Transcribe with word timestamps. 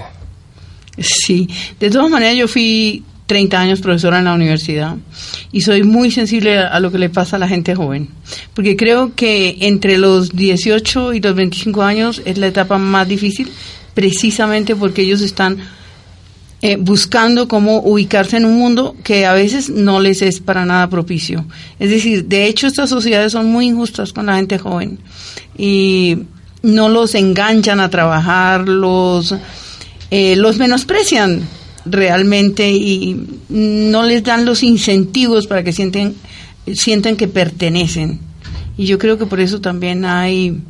Sí, 0.99 1.49
de 1.81 1.89
todas 1.89 2.11
maneras 2.11 2.37
yo 2.37 2.49
fui 2.49 3.05
30 3.27 3.59
años 3.59 3.81
profesora 3.81 4.19
en 4.19 4.27
la 4.27 4.35
universidad 4.35 4.97
y 5.53 5.63
soy 5.63 5.85
muy 5.85 6.11
sensible 6.11 6.59
a, 6.59 6.79
lo 6.81 6.91
que 6.93 6.99
le 6.99 7.09
pasa 7.09 7.37
a 7.37 7.39
la 7.39 7.49
gente 7.49 7.75
joven, 7.75 8.09
porque 8.53 8.77
creo 8.77 9.15
que 9.15 9.57
entre 9.61 9.97
los 9.97 10.37
18 10.37 11.15
y 11.15 11.21
los 11.21 11.35
25 11.35 11.83
años 11.83 12.21
es 12.27 12.37
la 12.37 12.49
etapa 12.49 12.77
más 12.77 13.09
difícil, 13.09 13.51
precisamente 13.95 14.77
porque 14.77 15.03
ellos 15.03 15.23
están 15.23 15.59
eh, 16.65 16.77
buscando 16.77 17.49
cómo 17.49 17.81
ubicarse 17.81 18.37
en 18.37 18.45
un 18.45 18.57
mundo 18.57 18.95
que 19.03 19.27
a 19.27 19.33
veces 19.33 19.69
no 19.69 19.99
les 19.99 20.23
es 20.23 20.39
para 20.39 20.65
nada 20.65 20.89
propicio. 20.89 21.45
Es 21.81 21.91
decir, 21.91 22.27
de 22.27 22.47
hecho 22.47 22.69
estas 22.69 22.89
sociedades 22.89 23.33
son 23.33 23.47
muy 23.47 23.67
injustas 23.67 24.13
con 24.13 24.27
la 24.27 24.37
gente 24.37 24.59
joven 24.59 25.01
y 25.59 26.19
no 26.63 26.89
los 26.89 27.17
enganchan 27.17 27.81
a 27.81 27.91
trabajar, 27.91 28.69
los, 28.69 29.35
eh, 30.13 30.37
los 30.37 30.59
menosprecian 30.59 31.43
realmente 31.85 32.71
y 32.71 33.27
no 33.49 34.05
les 34.05 34.23
dan 34.23 34.45
los 34.45 34.63
incentivos 34.63 35.49
para 35.49 35.65
que 35.65 35.73
sienten, 35.73 36.15
sientan 36.73 37.17
que 37.17 37.27
pertenecen. 37.27 38.21
Y 38.79 38.87
yo 38.87 38.99
creo 38.99 39.19
que 39.19 39.27
por 39.27 39.41
eso 39.41 39.61
también 39.61 40.05
hay 40.05 40.61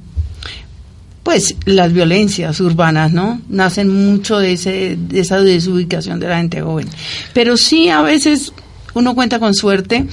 pues 1.23 1.55
las 1.67 1.93
violencias 1.93 2.59
urbanas, 2.61 3.13
¿no? 3.13 3.41
Nacen 3.49 3.89
mucho 3.89 4.39
de, 4.39 4.53
ese, 4.55 4.97
de 4.99 5.21
esa 5.21 5.41
desubicación 5.41 6.19
de 6.21 6.29
la 6.29 6.39
gente 6.39 6.61
joven. 6.63 6.89
Pero 7.33 7.57
sí, 7.57 7.89
a 7.91 8.03
veces 8.03 8.53
uno 8.95 9.15
cuenta 9.15 9.39
con 9.39 9.55
suerte, 9.55 10.07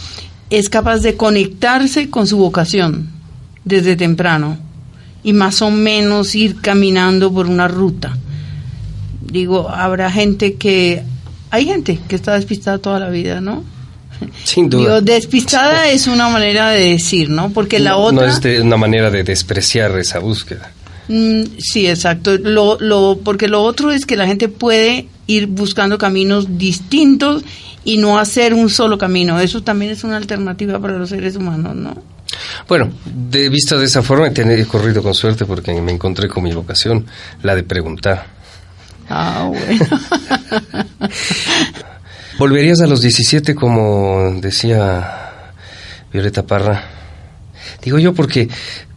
es 0.50 0.70
capaz 0.70 1.00
de 1.00 1.16
conectarse 1.16 2.10
con 2.10 2.28
su 2.28 2.38
vocación 2.38 3.10
desde 3.66 3.96
temprano 3.96 4.58
y 5.24 5.34
más 5.34 5.62
o 5.62 5.70
menos 5.72 6.34
ir 6.36 6.62
caminando 6.62 7.32
por 7.34 7.48
una 7.48 7.68
ruta. 7.68 8.16
Digo, 9.22 9.70
habrá 9.70 10.12
gente 10.12 10.56
que, 10.56 11.04
hay 11.52 11.66
gente 11.66 12.00
que 12.08 12.16
está 12.16 12.34
despistada 12.36 12.78
toda 12.80 13.00
la 13.00 13.10
vida, 13.10 13.42
¿no? 13.42 13.64
Sin 14.44 14.70
duda. 14.70 14.82
Digo, 14.82 15.02
despistada 15.02 15.88
es 15.90 16.08
una 16.08 16.30
manera 16.30 16.70
de 16.70 16.92
decir, 16.92 17.30
¿no? 17.30 17.52
Porque 17.52 17.80
la 17.80 17.92
No- 17.92 17.98
otra... 18.00 18.26
No 18.28 18.32
es 18.32 18.42
de 18.42 18.62
una 18.62 18.78
manera 18.78 19.10
de 19.12 19.24
despreciar 19.24 19.98
esa 20.00 20.20
búsqueda. 20.20 20.72
Mm, 21.10 21.44
sí, 21.58 21.88
exacto. 21.88 22.38
Lo, 22.38 22.80
lo, 22.80 23.20
porque 23.24 23.48
lo 23.48 23.64
otro 23.64 23.92
es 23.92 24.06
que 24.06 24.16
la 24.16 24.28
gente 24.28 24.48
puede 24.48 25.08
ir 25.28 25.48
buscando 25.48 25.98
caminos 25.98 26.58
distintos 26.58 27.44
y 27.84 27.98
no 27.98 28.20
hacer 28.20 28.54
un 28.54 28.70
solo 28.70 28.98
camino. 28.98 29.40
Eso 29.40 29.62
también 29.62 29.92
es 29.92 30.04
una 30.04 30.18
alternativa 30.18 30.80
para 30.80 30.98
los 30.98 31.10
seres 31.10 31.36
humanos, 31.36 31.76
¿no? 31.76 32.02
Bueno, 32.68 32.92
de 33.06 33.50
vista 33.50 33.76
de 33.76 33.86
esa 33.86 34.04
forma, 34.04 34.28
he 34.28 34.66
corrido 34.66 35.02
con 35.02 35.16
suerte 35.16 35.46
porque 35.46 35.74
me 35.82 35.92
encontré 35.92 36.28
con 36.28 36.44
mi 36.44 36.54
vocación, 36.54 37.06
la 37.42 37.56
de 37.56 37.64
preguntar. 37.64 38.28
Ah, 39.10 39.50
bueno. 39.50 39.86
¿Volverías 42.38 42.82
a 42.82 42.88
los 42.88 43.02
17 43.02 43.56
como 43.56 44.40
decía 44.40 45.54
Violeta 46.14 46.46
Parra? 46.46 46.99
Digo 47.84 47.98
yo 48.00 48.14
porque 48.14 48.50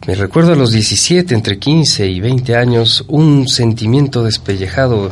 me 0.07 0.15
recuerdo 0.15 0.53
a 0.53 0.55
los 0.55 0.71
17, 0.71 1.33
entre 1.33 1.57
15 1.57 2.07
y 2.07 2.19
20 2.19 2.55
años, 2.55 3.05
un 3.07 3.47
sentimiento 3.47 4.23
despellejado. 4.23 5.11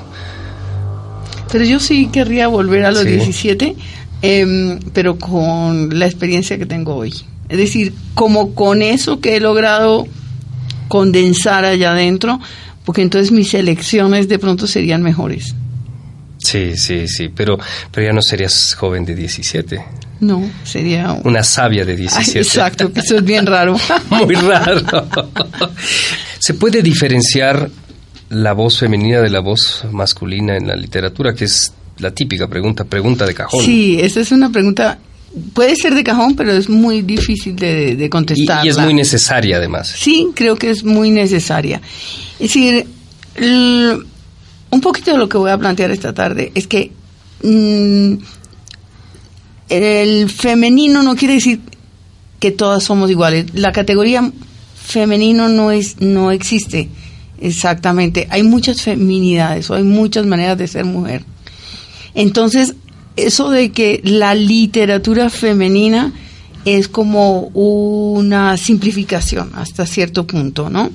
Pero 1.51 1.63
yo 1.65 1.79
sí 1.79 2.07
querría 2.07 2.47
volver 2.47 2.85
a 2.85 2.91
los 2.91 3.03
Sí. 3.03 3.09
17, 3.09 3.75
em, 4.21 4.79
pero 4.93 5.17
con 5.17 5.97
la 5.97 6.05
experiencia 6.05 6.57
que 6.57 6.65
tengo 6.65 6.95
hoy. 6.95 7.13
Es 7.49 7.57
decir, 7.57 7.93
como 8.13 8.53
con 8.53 8.81
eso 8.81 9.19
que 9.19 9.35
he 9.35 9.39
logrado 9.39 10.07
condensar 10.87 11.65
allá 11.65 11.91
adentro, 11.91 12.39
porque 12.85 13.01
entonces 13.01 13.31
mis 13.31 13.53
elecciones 13.53 14.27
de 14.27 14.39
pronto 14.39 14.67
serían 14.67 15.01
mejores. 15.03 15.55
Sí, 16.37 16.75
sí, 16.75 17.07
sí, 17.07 17.29
pero, 17.29 17.59
pero 17.91 18.07
ya 18.07 18.13
no 18.13 18.21
serías 18.21 18.73
joven 18.73 19.05
de 19.05 19.15
17, 19.15 19.83
No, 20.21 20.47
sería 20.63 21.13
una 21.23 21.43
sabia 21.43 21.83
de 21.83 21.93
Ay, 21.93 21.97
17. 21.97 22.39
exacto, 22.39 22.93
que 22.93 22.99
eso 22.99 23.17
es 23.17 23.23
bien 23.23 23.45
raro. 23.45 23.75
Muy 24.09 24.35
raro. 24.35 25.07
¿Se 26.39 26.53
puede 26.53 26.83
diferenciar 26.83 27.69
la 28.29 28.53
voz 28.53 28.77
femenina 28.77 29.19
de 29.19 29.31
la 29.31 29.39
voz 29.39 29.83
masculina 29.91 30.55
en 30.55 30.67
la 30.67 30.75
literatura? 30.75 31.33
Que 31.33 31.45
es 31.45 31.73
la 31.97 32.11
típica 32.11 32.47
pregunta, 32.47 32.83
pregunta 32.83 33.25
de 33.25 33.33
cajón. 33.33 33.65
Sí, 33.65 33.97
esa 33.99 34.19
es 34.19 34.31
una 34.31 34.51
pregunta, 34.51 34.99
puede 35.53 35.75
ser 35.75 35.95
de 35.95 36.03
cajón, 36.03 36.35
pero 36.35 36.51
es 36.51 36.69
muy 36.69 37.01
difícil 37.01 37.55
de, 37.55 38.07
contestar. 38.11 38.63
y 38.63 38.69
es 38.69 38.77
muy 38.77 38.93
necesaria 38.93 39.57
además. 39.57 39.87
Sí, 39.87 40.29
creo 40.35 40.55
que 40.55 40.69
es 40.69 40.83
muy 40.83 41.09
necesaria. 41.09 41.81
Es 42.39 42.53
decir, 42.53 42.85
un 43.39 44.81
poquito 44.81 45.11
de 45.11 45.17
lo 45.17 45.27
que 45.27 45.39
voy 45.39 45.49
a 45.49 45.57
plantear 45.57 45.89
esta 45.89 46.13
tarde 46.13 46.51
es 46.53 46.67
que 46.67 46.91
mm, 47.43 48.13
el 49.71 50.29
femenino 50.29 51.01
no 51.01 51.15
quiere 51.15 51.35
decir 51.35 51.61
que 52.39 52.51
todas 52.51 52.83
somos 52.83 53.09
iguales. 53.09 53.45
La 53.53 53.71
categoría 53.71 54.31
femenino 54.75 55.47
no 55.47 55.71
es 55.71 56.01
no 56.01 56.31
existe 56.31 56.89
exactamente. 57.39 58.27
Hay 58.29 58.43
muchas 58.43 58.81
feminidades 58.81 59.69
o 59.69 59.75
hay 59.75 59.83
muchas 59.83 60.25
maneras 60.25 60.57
de 60.57 60.67
ser 60.67 60.85
mujer. 60.85 61.25
Entonces, 62.13 62.75
eso 63.15 63.49
de 63.49 63.71
que 63.71 64.01
la 64.03 64.35
literatura 64.35 65.29
femenina 65.29 66.13
es 66.65 66.87
como 66.87 67.47
una 67.53 68.55
simplificación 68.57 69.51
hasta 69.55 69.85
cierto 69.85 70.27
punto, 70.27 70.69
¿no? 70.69 70.91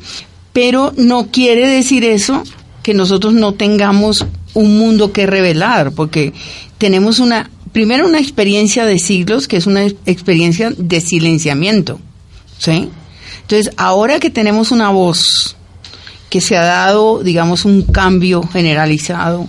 Pero 0.53 0.93
no 0.97 1.29
quiere 1.31 1.69
decir 1.69 2.05
eso 2.05 2.43
que 2.83 2.95
nosotros 2.95 3.35
no 3.35 3.55
tengamos 3.55 4.25
un 4.55 4.79
mundo 4.79 5.13
que 5.13 5.27
revelar, 5.27 5.93
porque 5.93 6.33
tenemos 6.79 7.19
una, 7.19 7.51
primero 7.73 8.07
una 8.07 8.19
experiencia 8.19 8.85
de 8.85 8.99
siglos, 8.99 9.49
que 9.49 9.57
es 9.57 9.67
una 9.67 9.85
experiencia 9.85 10.71
de 10.77 11.01
silenciamiento, 11.01 12.01
¿sí? 12.59 12.91
Entonces, 13.43 13.73
ahora 13.77 14.19
que 14.19 14.31
tenemos 14.31 14.71
una 14.71 14.91
voz, 14.91 15.57
que 16.31 16.41
se 16.41 16.57
ha 16.57 16.65
dado, 16.65 17.23
digamos, 17.23 17.65
un 17.65 17.83
cambio 17.83 18.43
generalizado 18.43 19.47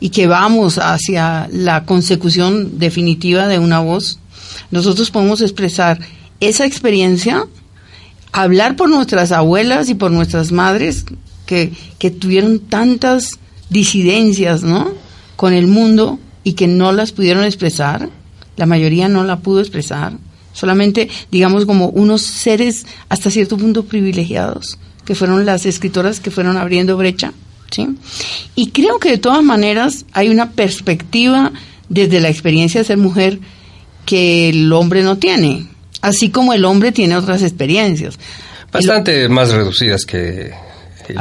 y 0.00 0.10
que 0.10 0.26
vamos 0.26 0.78
hacia 0.78 1.48
la 1.50 1.84
consecución 1.84 2.78
definitiva 2.78 3.48
de 3.48 3.58
una 3.58 3.80
voz, 3.80 4.18
nosotros 4.70 5.10
podemos 5.10 5.40
expresar 5.40 5.98
esa 6.40 6.66
experiencia 6.66 7.46
hablar 8.32 8.76
por 8.76 8.88
nuestras 8.88 9.32
abuelas 9.32 9.88
y 9.88 9.94
por 9.94 10.10
nuestras 10.10 10.52
madres 10.52 11.06
que, 11.46 11.72
que 11.98 12.10
tuvieron 12.10 12.60
tantas 12.60 13.38
disidencias, 13.70 14.62
¿no? 14.62 14.92
Con 15.36 15.54
el 15.54 15.66
mundo 15.66 16.18
y 16.44 16.52
que 16.52 16.66
no 16.66 16.92
las 16.92 17.12
pudieron 17.12 17.44
expresar. 17.44 18.08
La 18.56 18.66
mayoría 18.66 19.08
no 19.08 19.24
la 19.24 19.38
pudo 19.38 19.60
expresar. 19.60 20.12
Solamente, 20.52 21.08
digamos, 21.30 21.66
como 21.66 21.88
unos 21.88 22.22
seres 22.22 22.86
hasta 23.08 23.30
cierto 23.30 23.56
punto 23.56 23.84
privilegiados, 23.84 24.78
que 25.04 25.14
fueron 25.14 25.46
las 25.46 25.66
escritoras 25.66 26.20
que 26.20 26.30
fueron 26.30 26.56
abriendo 26.56 26.96
brecha. 26.96 27.32
¿sí? 27.70 27.88
Y 28.54 28.70
creo 28.70 28.98
que 28.98 29.10
de 29.10 29.18
todas 29.18 29.44
maneras 29.44 30.04
hay 30.12 30.28
una 30.28 30.50
perspectiva 30.50 31.52
desde 31.88 32.20
la 32.20 32.28
experiencia 32.28 32.80
de 32.80 32.86
ser 32.86 32.98
mujer 32.98 33.38
que 34.04 34.48
el 34.48 34.72
hombre 34.72 35.02
no 35.02 35.18
tiene, 35.18 35.66
así 36.00 36.30
como 36.30 36.54
el 36.54 36.64
hombre 36.64 36.92
tiene 36.92 37.16
otras 37.16 37.42
experiencias. 37.42 38.18
Bastante 38.72 39.28
más 39.28 39.50
reducidas 39.50 40.04
que 40.04 40.52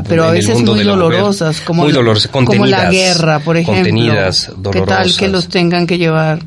pero 0.07 0.25
a 0.25 0.31
veces 0.31 0.61
muy 0.61 0.83
dolorosas, 0.83 1.61
como, 1.61 1.83
muy 1.83 1.91
dolorosas, 1.91 2.31
como 2.31 2.65
la 2.65 2.89
guerra, 2.89 3.39
por 3.39 3.57
ejemplo. 3.57 3.83
Contenidas, 3.83 4.51
¿Qué 4.71 4.81
tal 4.81 5.15
que 5.15 5.27
los 5.27 5.47
tengan 5.47 5.87
que 5.87 5.97
llevar 5.97 6.39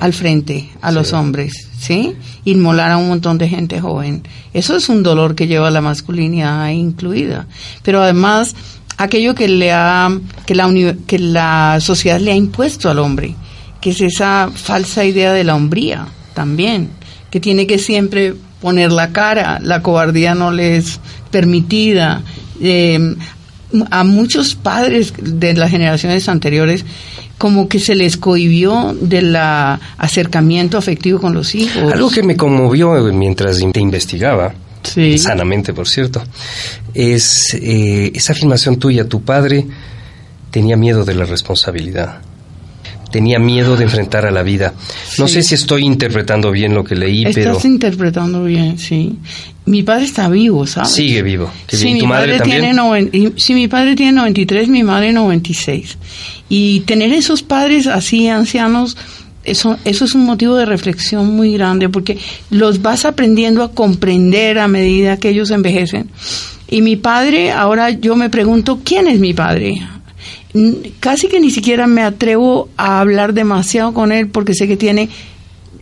al 0.00 0.12
frente 0.12 0.70
a 0.80 0.92
los 0.92 1.12
hombres? 1.12 1.68
¿Sí? 1.78 2.14
Inmolar 2.44 2.92
a 2.92 2.96
un 2.96 3.08
montón 3.08 3.38
de 3.38 3.48
gente 3.48 3.80
joven. 3.80 4.22
Eso 4.52 4.76
es 4.76 4.88
un 4.88 5.02
dolor 5.02 5.34
que 5.34 5.46
lleva 5.46 5.70
la 5.70 5.80
masculinidad 5.80 6.68
incluida. 6.70 7.46
Pero 7.82 8.02
además, 8.02 8.54
aquello 8.96 9.34
que, 9.34 9.48
le 9.48 9.72
ha, 9.72 10.10
que, 10.46 10.54
la, 10.54 10.72
que 11.06 11.18
la 11.18 11.78
sociedad 11.80 12.18
le 12.20 12.32
ha 12.32 12.36
impuesto 12.36 12.88
al 12.88 12.98
hombre, 12.98 13.34
que 13.80 13.90
es 13.90 14.00
esa 14.00 14.50
falsa 14.52 15.04
idea 15.04 15.32
de 15.32 15.44
la 15.44 15.54
hombría 15.54 16.06
también, 16.34 16.90
que 17.30 17.40
tiene 17.40 17.66
que 17.66 17.78
siempre 17.78 18.34
poner 18.60 18.92
la 18.92 19.12
cara, 19.12 19.58
la 19.62 19.82
cobardía 19.82 20.34
no 20.34 20.50
le 20.50 20.76
es 20.76 21.00
permitida, 21.30 22.22
eh, 22.60 23.16
a 23.90 24.04
muchos 24.04 24.54
padres 24.54 25.12
de 25.20 25.54
las 25.54 25.70
generaciones 25.70 26.28
anteriores 26.28 26.84
como 27.38 27.68
que 27.68 27.78
se 27.78 27.94
les 27.94 28.16
cohibió 28.16 28.96
del 28.98 29.36
acercamiento 29.36 30.78
afectivo 30.78 31.20
con 31.20 31.34
los 31.34 31.54
hijos. 31.54 31.92
Algo 31.92 32.10
que 32.10 32.22
me 32.22 32.36
conmovió 32.36 32.92
mientras 33.12 33.58
te 33.72 33.80
investigaba, 33.80 34.54
sanamente 35.18 35.74
por 35.74 35.86
cierto, 35.86 36.22
es 36.94 37.54
eh, 37.54 38.12
esa 38.14 38.32
afirmación 38.32 38.78
tuya, 38.78 39.06
tu 39.06 39.22
padre 39.22 39.66
tenía 40.50 40.76
miedo 40.76 41.04
de 41.04 41.14
la 41.14 41.24
responsabilidad 41.24 42.20
tenía 43.10 43.38
miedo 43.38 43.76
de 43.76 43.84
enfrentar 43.84 44.26
a 44.26 44.30
la 44.30 44.42
vida. 44.42 44.74
No 45.18 45.26
sé 45.26 45.42
si 45.42 45.54
estoy 45.54 45.84
interpretando 45.84 46.50
bien 46.50 46.74
lo 46.74 46.84
que 46.84 46.94
leí, 46.94 47.24
pero... 47.32 47.52
Estás 47.52 47.64
interpretando 47.64 48.44
bien, 48.44 48.78
sí. 48.78 49.18
Mi 49.66 49.82
padre 49.82 50.04
está 50.04 50.28
vivo, 50.28 50.64
¿sabes? 50.66 50.92
Sigue 50.92 51.22
vivo. 51.22 51.50
sí, 51.66 51.92
mi 51.92 52.06
madre 52.06 52.40
Tiene 52.40 52.72
sí, 53.36 53.52
mi 53.52 53.66
padre 53.66 53.96
tiene 53.96 54.12
93, 54.12 54.68
mi 54.68 54.84
madre 54.84 55.12
96. 55.12 55.98
Y 56.48 56.80
tener 56.80 57.12
esos 57.12 57.42
padres 57.42 57.88
así, 57.88 58.28
ancianos, 58.28 58.96
eso, 59.42 59.76
eso 59.84 60.04
es 60.04 60.14
un 60.14 60.24
motivo 60.24 60.54
de 60.54 60.66
reflexión 60.66 61.34
muy 61.34 61.52
grande, 61.52 61.88
porque 61.88 62.16
los 62.50 62.80
vas 62.80 63.04
aprendiendo 63.04 63.64
a 63.64 63.72
comprender 63.72 64.60
a 64.60 64.68
medida 64.68 65.16
que 65.16 65.30
ellos 65.30 65.50
envejecen. 65.50 66.10
Y 66.68 66.82
mi 66.82 66.94
padre, 66.94 67.50
ahora 67.50 67.90
yo 67.90 68.14
me 68.14 68.30
pregunto, 68.30 68.80
¿quién 68.84 69.08
es 69.08 69.18
mi 69.18 69.34
padre? 69.34 69.74
casi 71.00 71.28
que 71.28 71.38
ni 71.38 71.50
siquiera 71.50 71.86
me 71.86 72.02
atrevo 72.02 72.68
a 72.78 73.00
hablar 73.00 73.34
demasiado 73.34 73.92
con 73.92 74.10
él 74.10 74.28
porque 74.28 74.54
sé 74.54 74.66
que 74.66 74.78
tiene 74.78 75.10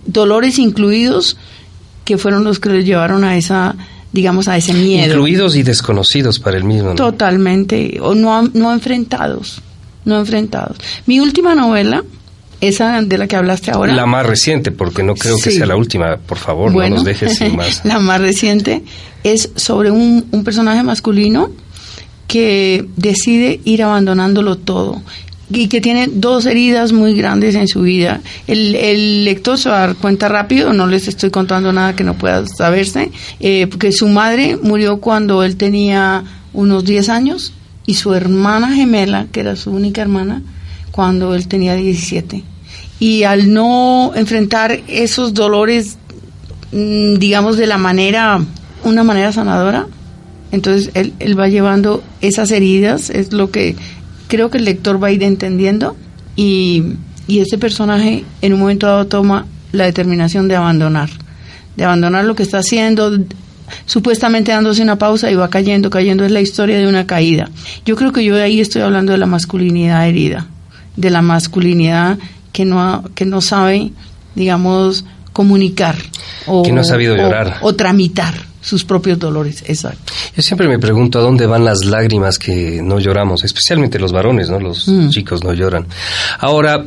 dolores 0.06 0.58
incluidos 0.58 1.36
que 2.04 2.18
fueron 2.18 2.44
los 2.44 2.58
que 2.58 2.70
le 2.70 2.84
llevaron 2.84 3.24
a 3.24 3.36
esa 3.36 3.74
digamos 4.12 4.46
a 4.46 4.56
ese 4.56 4.72
miedo. 4.72 5.06
Incluidos 5.06 5.56
y 5.56 5.62
desconocidos 5.62 6.38
para 6.38 6.56
el 6.56 6.64
mismo 6.64 6.94
totalmente. 6.94 7.98
O 8.00 8.14
no 8.14 8.42
no 8.52 8.72
enfrentados 8.72 9.62
no 10.04 10.18
enfrentados. 10.18 10.76
Mi 11.06 11.20
última 11.20 11.54
novela 11.54 12.04
esa 12.60 13.02
de 13.02 13.18
la 13.18 13.26
que 13.26 13.36
hablaste 13.36 13.70
ahora. 13.70 13.92
La 13.94 14.06
más 14.06 14.24
reciente 14.24 14.70
porque 14.70 15.02
no 15.02 15.14
creo 15.14 15.36
que 15.36 15.50
sea 15.50 15.66
la 15.66 15.76
última 15.76 16.16
por 16.16 16.38
favor 16.38 16.72
no 16.72 16.88
nos 16.88 17.04
dejes 17.04 17.36
sin 17.36 17.56
más. 17.56 17.84
la 17.84 17.98
más 17.98 18.20
reciente 18.20 18.82
es 19.22 19.50
sobre 19.56 19.90
un, 19.90 20.26
un 20.30 20.44
personaje 20.44 20.82
masculino 20.82 21.50
que 22.26 22.86
decide 22.96 23.60
ir 23.64 23.82
abandonándolo 23.82 24.56
todo 24.56 25.02
y 25.50 25.68
que 25.68 25.80
tiene 25.80 26.08
dos 26.10 26.46
heridas 26.46 26.92
muy 26.92 27.14
grandes 27.14 27.54
en 27.54 27.68
su 27.68 27.82
vida. 27.82 28.20
El, 28.46 29.24
lector 29.24 29.58
se 29.58 29.68
va 29.68 29.76
a 29.76 29.86
dar 29.86 29.96
cuenta 29.96 30.28
rápido, 30.28 30.72
no 30.72 30.86
les 30.86 31.08
estoy 31.08 31.30
contando 31.30 31.72
nada 31.72 31.94
que 31.94 32.04
no 32.04 32.14
pueda 32.14 32.46
saberse, 32.46 33.10
eh, 33.40 33.66
porque 33.66 33.92
su 33.92 34.08
madre 34.08 34.58
murió 34.62 35.00
cuando 35.00 35.42
él 35.42 35.56
tenía 35.56 36.24
unos 36.52 36.84
10 36.84 37.08
años 37.08 37.52
y 37.86 37.94
su 37.94 38.14
hermana 38.14 38.74
gemela, 38.74 39.26
que 39.30 39.40
era 39.40 39.56
su 39.56 39.70
única 39.70 40.02
hermana, 40.02 40.42
cuando 40.90 41.34
él 41.34 41.48
tenía 41.48 41.74
17. 41.74 42.42
Y 43.00 43.24
al 43.24 43.52
no 43.52 44.12
enfrentar 44.14 44.80
esos 44.88 45.34
dolores, 45.34 45.98
mm, 46.72 47.16
digamos, 47.16 47.56
de 47.56 47.66
la 47.66 47.76
manera, 47.76 48.40
una 48.84 49.02
manera 49.02 49.32
sanadora, 49.32 49.86
entonces 50.52 50.90
él, 50.94 51.12
él 51.18 51.38
va 51.38 51.48
llevando 51.48 52.02
esas 52.20 52.52
heridas, 52.52 53.10
es 53.10 53.32
lo 53.32 53.50
que 53.50 53.74
creo 54.28 54.50
que 54.50 54.58
el 54.58 54.64
lector 54.64 55.02
va 55.02 55.08
a 55.08 55.12
ir 55.12 55.22
entendiendo 55.22 55.96
y, 56.36 56.94
y 57.26 57.40
ese 57.40 57.58
personaje 57.58 58.24
en 58.42 58.52
un 58.52 58.60
momento 58.60 58.86
dado 58.86 59.06
toma 59.06 59.46
la 59.72 59.84
determinación 59.84 60.48
de 60.48 60.56
abandonar, 60.56 61.10
de 61.76 61.84
abandonar 61.84 62.24
lo 62.24 62.34
que 62.34 62.42
está 62.42 62.58
haciendo, 62.58 63.18
supuestamente 63.86 64.52
dándose 64.52 64.82
una 64.82 64.96
pausa 64.96 65.30
y 65.30 65.34
va 65.34 65.50
cayendo, 65.50 65.90
cayendo, 65.90 66.24
es 66.24 66.32
la 66.32 66.40
historia 66.40 66.78
de 66.78 66.86
una 66.86 67.06
caída. 67.06 67.50
Yo 67.84 67.96
creo 67.96 68.12
que 68.12 68.24
yo 68.24 68.40
ahí 68.40 68.60
estoy 68.60 68.82
hablando 68.82 69.12
de 69.12 69.18
la 69.18 69.26
masculinidad 69.26 70.08
herida, 70.08 70.46
de 70.96 71.10
la 71.10 71.22
masculinidad 71.22 72.18
que 72.52 72.64
no, 72.64 73.04
que 73.14 73.26
no 73.26 73.40
sabe, 73.40 73.92
digamos, 74.34 75.04
comunicar. 75.32 75.96
O, 76.46 76.62
que 76.62 76.72
no 76.72 76.82
ha 76.82 76.84
sabido 76.84 77.16
llorar. 77.16 77.58
o 77.62 77.74
tramitar 77.74 78.34
sus 78.60 78.84
propios 78.84 79.18
dolores, 79.18 79.62
exacto. 79.66 80.13
Yo 80.36 80.42
siempre 80.42 80.66
me 80.66 80.78
pregunto 80.78 81.18
a 81.18 81.22
dónde 81.22 81.46
van 81.46 81.64
las 81.64 81.84
lágrimas 81.84 82.38
que 82.38 82.82
no 82.82 82.98
lloramos, 82.98 83.44
especialmente 83.44 84.00
los 84.00 84.12
varones, 84.12 84.50
¿no? 84.50 84.58
Los 84.58 84.88
mm. 84.88 85.10
chicos 85.10 85.44
no 85.44 85.52
lloran. 85.52 85.86
Ahora, 86.40 86.84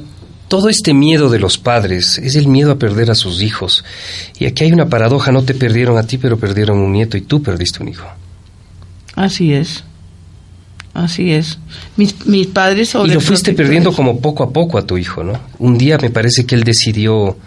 todo 0.48 0.68
este 0.70 0.94
miedo 0.94 1.30
de 1.30 1.40
los 1.40 1.58
padres 1.58 2.18
es 2.18 2.36
el 2.36 2.48
miedo 2.48 2.72
a 2.72 2.80
perder 2.80 3.10
a 3.10 3.16
sus 3.16 3.42
hijos. 3.42 3.86
Y 4.38 4.46
aquí 4.46 4.66
hay 4.66 4.72
una 4.74 4.90
paradoja, 4.90 5.32
no 5.32 5.44
te 5.44 5.54
perdieron 5.54 5.98
a 5.98 6.04
ti, 6.04 6.18
pero 6.18 6.38
perdieron 6.38 6.80
un 6.80 6.92
nieto 6.92 7.16
y 7.16 7.22
tú 7.22 7.42
perdiste 7.42 7.82
un 7.82 7.90
hijo. 7.90 8.08
Así 9.16 9.54
es. 9.54 9.84
Así 10.94 11.32
es. 11.32 11.60
Mis, 11.96 12.26
mis 12.26 12.48
padres... 12.48 12.96
Y 12.96 13.10
lo 13.10 13.22
fuiste 13.22 13.54
perdiendo 13.54 13.94
como 13.94 14.20
poco 14.20 14.44
a 14.44 14.52
poco 14.52 14.78
a 14.78 14.86
tu 14.86 14.98
hijo, 14.98 15.24
¿no? 15.24 15.40
Un 15.60 15.78
día 15.78 15.98
me 16.02 16.10
parece 16.10 16.46
que 16.46 16.56
él 16.56 16.64
decidió 16.64 17.38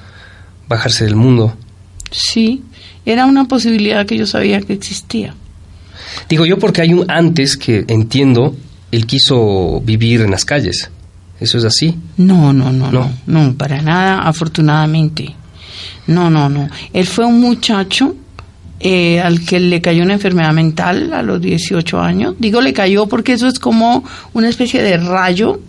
bajarse 0.68 1.04
del 1.04 1.16
mundo. 1.16 1.56
Sí, 2.10 2.62
era 3.04 3.26
una 3.26 3.46
posibilidad 3.46 4.06
que 4.06 4.16
yo 4.16 4.26
sabía 4.26 4.60
que 4.60 4.72
existía. 4.72 5.34
Digo 6.28 6.46
yo 6.46 6.58
porque 6.58 6.82
hay 6.82 6.92
un 6.92 7.10
antes 7.10 7.56
que 7.56 7.84
entiendo, 7.88 8.56
él 8.90 9.06
quiso 9.06 9.80
vivir 9.80 10.20
en 10.22 10.30
las 10.30 10.44
calles. 10.44 10.90
¿Eso 11.40 11.58
es 11.58 11.64
así? 11.64 11.94
No, 12.18 12.52
no, 12.52 12.70
no, 12.70 12.92
no, 12.92 13.10
no, 13.26 13.54
para 13.54 13.80
nada, 13.80 14.20
afortunadamente. 14.20 15.34
No, 16.06 16.28
no, 16.28 16.48
no. 16.48 16.68
Él 16.92 17.06
fue 17.06 17.24
un 17.24 17.40
muchacho 17.40 18.14
eh, 18.78 19.20
al 19.20 19.44
que 19.44 19.60
le 19.60 19.80
cayó 19.80 20.02
una 20.02 20.14
enfermedad 20.14 20.52
mental 20.52 21.12
a 21.12 21.22
los 21.22 21.40
18 21.40 22.00
años. 22.00 22.34
Digo 22.38 22.60
le 22.60 22.72
cayó 22.72 23.06
porque 23.06 23.34
eso 23.34 23.46
es 23.46 23.58
como 23.58 24.04
una 24.34 24.48
especie 24.48 24.82
de 24.82 24.96
rayo, 24.98 25.60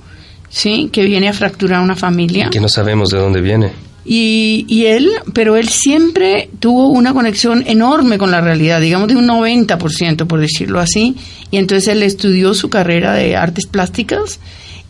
¿sí? 0.50 0.90
Que 0.92 1.04
viene 1.06 1.30
a 1.30 1.34
fracturar 1.34 1.82
una 1.82 1.96
familia. 1.96 2.50
que 2.50 2.60
no 2.60 2.70
sabemos 2.70 3.10
de 3.10 3.20
dónde 3.20 3.42
viene. 3.42 3.72
Y, 4.04 4.66
y, 4.68 4.86
él, 4.88 5.10
pero 5.34 5.56
él 5.56 5.70
siempre 5.70 6.50
tuvo 6.60 6.88
una 6.88 7.14
conexión 7.14 7.64
enorme 7.68 8.18
con 8.18 8.32
la 8.32 8.42
realidad, 8.42 8.82
digamos 8.82 9.08
de 9.08 9.16
un 9.16 9.28
90%, 9.28 10.26
por 10.26 10.40
decirlo 10.40 10.80
así. 10.80 11.16
Y 11.52 11.58
entonces 11.58 11.88
él 11.88 12.02
estudió 12.02 12.54
su 12.54 12.70
carrera 12.70 13.14
de 13.14 13.36
artes 13.36 13.68
plásticas. 13.68 14.40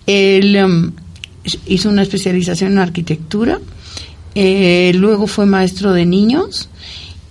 Él 0.07 0.57
um, 0.63 0.91
hizo 1.67 1.89
una 1.89 2.03
especialización 2.03 2.71
en 2.73 2.77
arquitectura. 2.79 3.59
Eh, 4.33 4.93
luego 4.95 5.27
fue 5.27 5.45
maestro 5.45 5.91
de 5.91 6.05
niños 6.05 6.69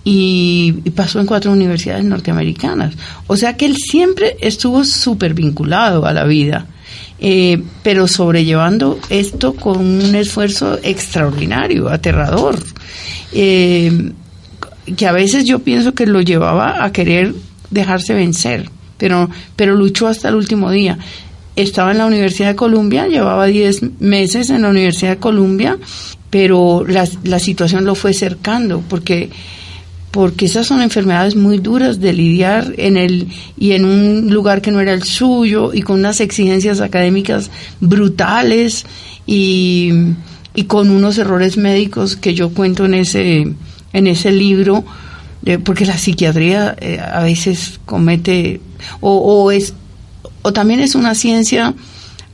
y, 0.03 0.75
y, 0.83 0.89
pasó 0.91 1.19
en 1.19 1.25
cuatro 1.25 1.51
universidades 1.51 2.05
norteamericanas. 2.05 2.93
O 3.25 3.35
sea 3.35 3.57
que 3.57 3.65
él 3.65 3.77
siempre 3.77 4.37
estuvo 4.39 4.83
súper 4.83 5.33
vinculado 5.33 6.05
a 6.05 6.13
la 6.13 6.25
vida. 6.25 6.67
Eh, 7.23 7.61
pero 7.83 8.07
sobrellevando 8.07 8.99
esto 9.11 9.53
con 9.53 9.77
un 9.77 10.15
esfuerzo 10.15 10.79
extraordinario, 10.81 11.87
aterrador, 11.87 12.57
eh, 13.31 14.11
que 14.97 15.05
a 15.05 15.11
veces 15.11 15.45
yo 15.45 15.59
pienso 15.59 15.93
que 15.93 16.07
lo 16.07 16.21
llevaba 16.21 16.83
a 16.83 16.91
querer 16.91 17.35
dejarse 17.69 18.15
vencer, 18.15 18.71
pero, 18.97 19.29
pero 19.55 19.75
luchó 19.75 20.07
hasta 20.07 20.29
el 20.29 20.35
último 20.35 20.71
día. 20.71 20.97
Estaba 21.55 21.91
en 21.91 21.99
la 21.99 22.07
Universidad 22.07 22.49
de 22.49 22.55
Columbia, 22.55 23.07
llevaba 23.07 23.45
10 23.45 23.99
meses 24.01 24.49
en 24.49 24.63
la 24.63 24.69
Universidad 24.69 25.11
de 25.11 25.17
Columbia, 25.17 25.77
pero 26.31 26.83
la, 26.87 27.07
la 27.23 27.37
situación 27.37 27.85
lo 27.85 27.93
fue 27.93 28.15
cercando, 28.15 28.81
porque 28.89 29.29
porque 30.11 30.45
esas 30.45 30.67
son 30.67 30.81
enfermedades 30.81 31.35
muy 31.35 31.57
duras 31.57 31.99
de 32.01 32.11
lidiar 32.13 32.73
en 32.77 32.97
el 32.97 33.29
y 33.57 33.71
en 33.71 33.85
un 33.85 34.33
lugar 34.33 34.61
que 34.61 34.69
no 34.69 34.81
era 34.81 34.93
el 34.93 35.03
suyo 35.03 35.73
y 35.73 35.81
con 35.81 35.99
unas 35.99 36.19
exigencias 36.19 36.81
académicas 36.81 37.49
brutales 37.79 38.85
y, 39.25 39.91
y 40.53 40.65
con 40.65 40.89
unos 40.89 41.17
errores 41.17 41.55
médicos 41.55 42.17
que 42.17 42.33
yo 42.33 42.49
cuento 42.53 42.85
en 42.85 42.93
ese 42.93 43.53
en 43.93 44.07
ese 44.07 44.31
libro 44.31 44.83
de, 45.41 45.59
porque 45.59 45.85
la 45.85 45.97
psiquiatría 45.97 46.75
eh, 46.79 46.99
a 46.99 47.23
veces 47.23 47.79
comete 47.85 48.59
o, 48.99 49.15
o 49.15 49.51
es 49.51 49.73
o 50.41 50.51
también 50.51 50.81
es 50.81 50.93
una 50.95 51.15
ciencia 51.15 51.73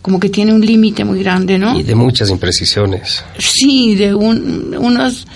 como 0.01 0.19
que 0.19 0.29
tiene 0.29 0.53
un 0.53 0.65
límite 0.65 1.03
muy 1.03 1.21
grande, 1.21 1.59
¿no? 1.59 1.77
Y 1.77 1.83
de 1.83 1.93
muchas 1.93 2.29
imprecisiones. 2.29 3.25
Sí, 3.39 3.95
de 3.95 4.15
un, 4.15 4.73
unas 4.79 5.27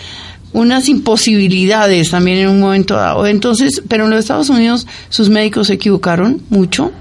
unas 0.53 0.89
imposibilidades 0.89 2.10
también 2.12 2.39
en 2.39 2.50
un 2.50 2.60
momento 2.60 2.96
dado. 2.96 3.25
Entonces, 3.27 3.81
pero 3.88 4.05
en 4.05 4.12
los 4.12 4.20
Estados 4.20 4.50
Unidos 4.50 4.88
sus 5.10 5.29
médicos 5.29 5.67
se 5.67 5.74
equivocaron 5.74 6.41
mucho, 6.50 6.91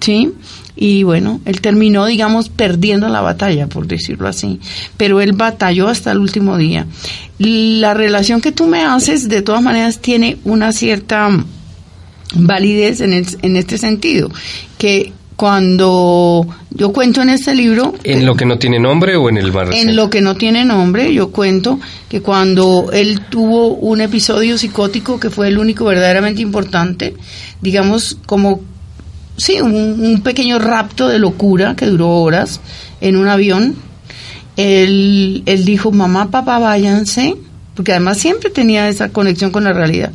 ¿sí? 0.00 0.32
Y 0.76 1.04
bueno, 1.04 1.40
él 1.46 1.62
terminó, 1.62 2.04
digamos, 2.04 2.50
perdiendo 2.50 3.08
la 3.08 3.22
batalla, 3.22 3.66
por 3.66 3.86
decirlo 3.86 4.28
así. 4.28 4.60
Pero 4.98 5.22
él 5.22 5.32
batalló 5.32 5.88
hasta 5.88 6.12
el 6.12 6.18
último 6.18 6.58
día. 6.58 6.86
La 7.38 7.94
relación 7.94 8.42
que 8.42 8.52
tú 8.52 8.66
me 8.66 8.82
haces, 8.82 9.28
de 9.28 9.40
todas 9.40 9.62
maneras, 9.62 10.00
tiene 10.00 10.36
una 10.44 10.72
cierta 10.72 11.30
validez 12.34 13.00
en, 13.00 13.14
el, 13.14 13.26
en 13.40 13.56
este 13.56 13.78
sentido, 13.78 14.30
que 14.76 15.12
cuando 15.36 16.46
yo 16.70 16.92
cuento 16.92 17.20
en 17.20 17.28
este 17.28 17.54
libro... 17.54 17.94
¿En 18.04 18.24
lo 18.24 18.34
que 18.34 18.46
no 18.46 18.58
tiene 18.58 18.78
nombre 18.78 19.16
o 19.16 19.28
en 19.28 19.36
el 19.36 19.52
bar? 19.52 19.72
En 19.72 19.94
lo 19.94 20.08
que 20.08 20.22
no 20.22 20.34
tiene 20.34 20.64
nombre, 20.64 21.12
yo 21.12 21.30
cuento 21.30 21.78
que 22.08 22.22
cuando 22.22 22.88
él 22.92 23.20
tuvo 23.28 23.74
un 23.74 24.00
episodio 24.00 24.56
psicótico 24.56 25.20
que 25.20 25.28
fue 25.28 25.48
el 25.48 25.58
único 25.58 25.84
verdaderamente 25.84 26.40
importante, 26.40 27.14
digamos 27.60 28.16
como, 28.24 28.60
sí, 29.36 29.60
un, 29.60 29.74
un 29.74 30.22
pequeño 30.22 30.58
rapto 30.58 31.06
de 31.06 31.18
locura 31.18 31.76
que 31.76 31.86
duró 31.86 32.08
horas 32.08 32.60
en 33.02 33.16
un 33.16 33.28
avión, 33.28 33.76
él, 34.56 35.42
él 35.44 35.64
dijo, 35.66 35.92
mamá, 35.92 36.30
papá, 36.30 36.58
váyanse, 36.58 37.36
porque 37.74 37.92
además 37.92 38.16
siempre 38.16 38.48
tenía 38.48 38.88
esa 38.88 39.10
conexión 39.10 39.50
con 39.50 39.64
la 39.64 39.74
realidad, 39.74 40.12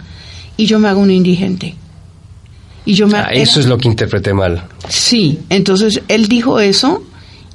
y 0.57 0.65
yo 0.65 0.79
me 0.79 0.87
hago 0.87 0.99
un 0.99 1.11
indigente. 1.11 1.75
Y 2.85 2.93
yo 2.93 3.07
me, 3.07 3.17
ah, 3.17 3.29
eso 3.31 3.59
era, 3.59 3.61
es 3.61 3.65
lo 3.67 3.77
que 3.77 3.87
interpreté 3.87 4.33
mal. 4.33 4.63
Sí, 4.89 5.39
entonces 5.49 6.01
él 6.07 6.27
dijo 6.27 6.59
eso 6.59 7.03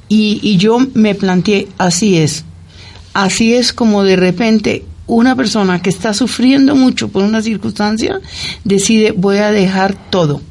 y, 0.07 0.39
y 0.41 0.57
yo 0.57 0.79
me 0.93 1.15
planteé, 1.15 1.67
así 1.77 2.17
es. 2.17 2.45
Así 3.13 3.53
es 3.53 3.73
como 3.73 4.03
de 4.03 4.15
repente 4.15 4.85
una 5.07 5.35
persona 5.35 5.81
que 5.81 5.89
está 5.89 6.13
sufriendo 6.13 6.75
mucho 6.75 7.07
por 7.09 7.23
una 7.23 7.41
circunstancia 7.41 8.19
decide 8.63 9.11
voy 9.11 9.37
a 9.37 9.51
dejar 9.51 9.95
todo 10.09 10.41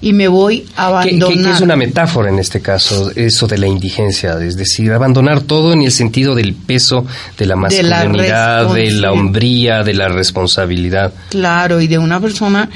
y 0.00 0.12
me 0.12 0.28
voy 0.28 0.66
a 0.76 0.86
abandonar. 0.86 1.28
¿Qué, 1.28 1.42
qué, 1.42 1.50
es 1.50 1.60
una 1.60 1.76
metáfora 1.76 2.30
en 2.30 2.38
este 2.38 2.60
caso, 2.60 3.10
eso 3.14 3.46
de 3.46 3.58
la 3.58 3.66
indigencia? 3.66 4.38
Es 4.42 4.56
decir, 4.56 4.92
abandonar 4.92 5.42
todo 5.42 5.72
en 5.72 5.82
el 5.82 5.92
sentido 5.92 6.34
del 6.34 6.54
peso, 6.54 7.06
de 7.38 7.46
la 7.46 7.56
masculinidad, 7.56 8.62
de 8.62 8.68
la, 8.68 8.74
de 8.74 8.90
la 8.92 9.12
hombría, 9.12 9.82
de 9.82 9.94
la 9.94 10.08
responsabilidad. 10.08 11.12
Claro, 11.28 11.80
y 11.80 11.86
de 11.86 11.98
una 11.98 12.20
persona 12.20 12.68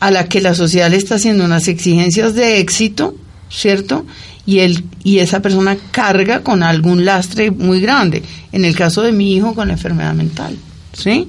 a 0.00 0.10
la 0.10 0.28
que 0.28 0.40
la 0.40 0.54
sociedad 0.54 0.90
le 0.90 0.96
está 0.96 1.16
haciendo 1.16 1.44
unas 1.44 1.68
exigencias 1.68 2.34
de 2.34 2.60
éxito, 2.60 3.14
¿cierto? 3.50 4.06
Y, 4.46 4.60
él, 4.60 4.84
y 5.04 5.18
esa 5.18 5.42
persona 5.42 5.76
carga 5.90 6.42
con 6.42 6.62
algún 6.62 7.04
lastre 7.04 7.50
muy 7.50 7.80
grande. 7.80 8.22
En 8.52 8.64
el 8.64 8.74
caso 8.74 9.02
de 9.02 9.12
mi 9.12 9.34
hijo, 9.34 9.54
con 9.54 9.68
la 9.68 9.74
enfermedad 9.74 10.14
mental. 10.14 10.56
¿Sí? 10.92 11.28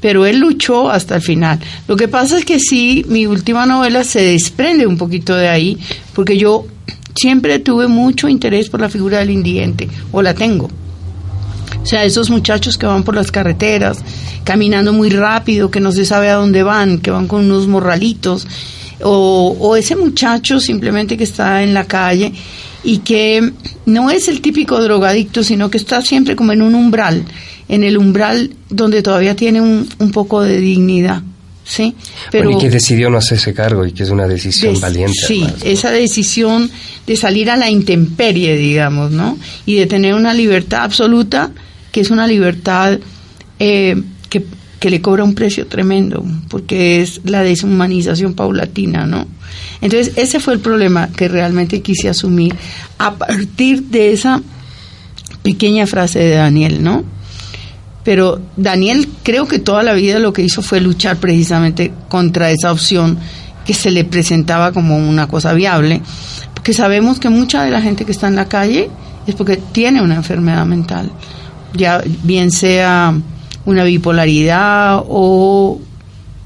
Pero 0.00 0.26
él 0.26 0.40
luchó 0.40 0.90
hasta 0.90 1.14
el 1.14 1.22
final. 1.22 1.58
Lo 1.88 1.96
que 1.96 2.08
pasa 2.08 2.36
es 2.36 2.44
que 2.44 2.58
sí, 2.58 3.04
mi 3.08 3.26
última 3.26 3.64
novela 3.64 4.04
se 4.04 4.20
desprende 4.20 4.86
un 4.86 4.98
poquito 4.98 5.34
de 5.34 5.48
ahí, 5.48 5.78
porque 6.12 6.36
yo 6.36 6.66
siempre 7.14 7.58
tuve 7.60 7.86
mucho 7.86 8.28
interés 8.28 8.68
por 8.68 8.80
la 8.80 8.90
figura 8.90 9.18
del 9.18 9.30
indigente, 9.30 9.88
o 10.12 10.20
la 10.20 10.34
tengo. 10.34 10.68
O 11.86 11.88
sea, 11.88 12.04
esos 12.04 12.30
muchachos 12.30 12.76
que 12.76 12.84
van 12.84 13.04
por 13.04 13.14
las 13.14 13.30
carreteras, 13.30 13.98
caminando 14.42 14.92
muy 14.92 15.08
rápido, 15.08 15.70
que 15.70 15.78
no 15.78 15.92
se 15.92 16.04
sabe 16.04 16.28
a 16.28 16.34
dónde 16.34 16.64
van, 16.64 16.98
que 16.98 17.12
van 17.12 17.28
con 17.28 17.44
unos 17.44 17.68
morralitos, 17.68 18.44
o, 19.02 19.56
o 19.60 19.76
ese 19.76 19.94
muchacho 19.94 20.58
simplemente 20.58 21.16
que 21.16 21.22
está 21.22 21.62
en 21.62 21.74
la 21.74 21.84
calle 21.84 22.32
y 22.82 22.98
que 22.98 23.52
no 23.84 24.10
es 24.10 24.26
el 24.26 24.40
típico 24.40 24.82
drogadicto, 24.82 25.44
sino 25.44 25.70
que 25.70 25.78
está 25.78 26.02
siempre 26.02 26.34
como 26.34 26.50
en 26.50 26.62
un 26.62 26.74
umbral, 26.74 27.24
en 27.68 27.84
el 27.84 27.98
umbral 27.98 28.50
donde 28.68 29.00
todavía 29.00 29.36
tiene 29.36 29.60
un, 29.60 29.88
un 30.00 30.10
poco 30.10 30.42
de 30.42 30.58
dignidad. 30.58 31.22
¿sí? 31.62 31.94
Pero 32.32 32.46
bueno, 32.46 32.58
y 32.58 32.62
que 32.62 32.70
decidió 32.70 33.10
no 33.10 33.18
hacerse 33.18 33.54
cargo 33.54 33.86
y 33.86 33.92
que 33.92 34.02
es 34.02 34.10
una 34.10 34.26
decisión 34.26 34.72
des, 34.72 34.80
valiente. 34.80 35.14
Sí, 35.24 35.42
además, 35.44 35.64
¿no? 35.64 35.70
esa 35.70 35.90
decisión 35.92 36.68
de 37.06 37.16
salir 37.16 37.48
a 37.48 37.56
la 37.56 37.70
intemperie, 37.70 38.56
digamos, 38.56 39.12
¿no? 39.12 39.38
Y 39.66 39.76
de 39.76 39.86
tener 39.86 40.14
una 40.14 40.34
libertad 40.34 40.82
absoluta, 40.82 41.52
que 41.96 42.02
es 42.02 42.10
una 42.10 42.26
libertad 42.26 42.98
eh, 43.58 44.02
que, 44.28 44.44
que, 44.78 44.90
le 44.90 45.00
cobra 45.00 45.24
un 45.24 45.34
precio 45.34 45.66
tremendo, 45.66 46.22
porque 46.50 47.00
es 47.00 47.22
la 47.24 47.42
deshumanización 47.42 48.34
paulatina, 48.34 49.06
¿no? 49.06 49.26
Entonces, 49.80 50.12
ese 50.16 50.38
fue 50.38 50.52
el 50.52 50.60
problema 50.60 51.08
que 51.08 51.26
realmente 51.26 51.80
quise 51.80 52.10
asumir 52.10 52.54
a 52.98 53.14
partir 53.14 53.84
de 53.84 54.12
esa 54.12 54.42
pequeña 55.42 55.86
frase 55.86 56.18
de 56.18 56.34
Daniel, 56.34 56.84
¿no? 56.84 57.02
pero 58.04 58.42
Daniel 58.58 59.08
creo 59.22 59.48
que 59.48 59.58
toda 59.58 59.82
la 59.82 59.94
vida 59.94 60.18
lo 60.18 60.34
que 60.34 60.42
hizo 60.42 60.60
fue 60.60 60.82
luchar 60.82 61.16
precisamente 61.16 61.94
contra 62.10 62.50
esa 62.50 62.72
opción 62.72 63.18
que 63.64 63.72
se 63.72 63.90
le 63.90 64.04
presentaba 64.04 64.72
como 64.72 64.98
una 64.98 65.28
cosa 65.28 65.54
viable, 65.54 66.02
porque 66.52 66.74
sabemos 66.74 67.18
que 67.18 67.30
mucha 67.30 67.64
de 67.64 67.70
la 67.70 67.80
gente 67.80 68.04
que 68.04 68.12
está 68.12 68.28
en 68.28 68.36
la 68.36 68.50
calle 68.50 68.90
es 69.26 69.34
porque 69.34 69.56
tiene 69.56 70.02
una 70.02 70.14
enfermedad 70.14 70.66
mental, 70.66 71.10
ya 71.74 72.02
bien 72.22 72.50
sea 72.50 73.14
una 73.64 73.84
bipolaridad 73.84 75.02
o 75.08 75.80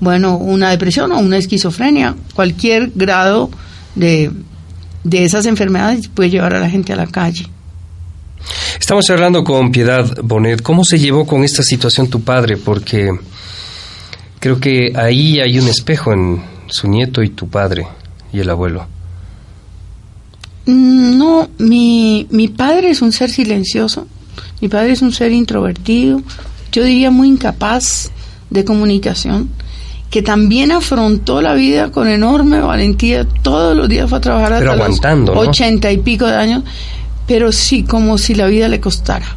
bueno, 0.01 0.37
una 0.39 0.71
depresión 0.71 1.13
o 1.13 1.19
una 1.19 1.37
esquizofrenia, 1.37 2.17
cualquier 2.35 2.91
grado 2.95 3.51
de, 3.95 4.31
de 5.05 5.25
esas 5.25 5.47
enfermedades 5.47 6.09
puede 6.09 6.31
llevar 6.31 6.55
a 6.55 6.61
la 6.61 6.71
gente 6.71 6.93
a 6.93 6.97
la 6.97 7.07
calle. 7.07 7.47
Estamos 8.79 9.09
hablando 9.11 9.45
con 9.45 9.71
Piedad 9.71 10.07
Bonet. 10.23 10.63
¿Cómo 10.63 10.85
se 10.85 10.99
llevó 10.99 11.27
con 11.27 11.45
esta 11.45 11.63
situación 11.63 12.09
tu 12.09 12.23
padre? 12.23 12.57
Porque 12.57 13.11
creo 14.39 14.59
que 14.59 14.93
ahí 14.97 15.39
hay 15.41 15.59
un 15.59 15.69
espejo 15.69 16.13
en 16.13 16.43
su 16.67 16.89
nieto 16.89 17.23
y 17.23 17.31
tu 17.31 17.49
padre 17.49 17.87
y 18.33 18.41
el 18.41 18.49
abuelo. 18.49 18.87
No, 20.67 21.51
mi, 21.59 22.27
mi 22.31 22.49
padre 22.49 22.91
es 22.91 23.03
un 23.03 23.13
ser 23.13 23.31
silencioso. 23.31 24.07
Mi 24.61 24.69
padre 24.69 24.93
es 24.93 25.03
un 25.03 25.13
ser 25.13 25.33
introvertido. 25.33 26.23
Yo 26.73 26.85
diría 26.85 27.11
muy 27.11 27.29
incapaz 27.29 28.11
de 28.51 28.65
comunicación 28.65 29.51
que 30.11 30.23
también 30.23 30.73
afrontó 30.73 31.41
la 31.41 31.55
vida 31.55 31.93
con 31.93 32.09
enorme 32.09 32.61
valentía. 32.61 33.25
Todos 33.43 33.77
los 33.77 33.89
días 33.89 34.09
fue 34.09 34.19
a 34.19 34.21
trabajar 34.21 34.53
hasta 34.55 34.73
aguantando, 34.73 35.35
los 35.35 35.45
¿no? 35.45 35.51
ochenta 35.51 35.91
y 35.93 35.99
pico 35.99 36.27
de 36.27 36.35
años 36.35 36.65
pero 37.31 37.53
sí 37.53 37.85
como 37.85 38.19
si 38.19 38.35
la 38.35 38.49
vida 38.49 38.67
le 38.67 38.81
costara. 38.81 39.37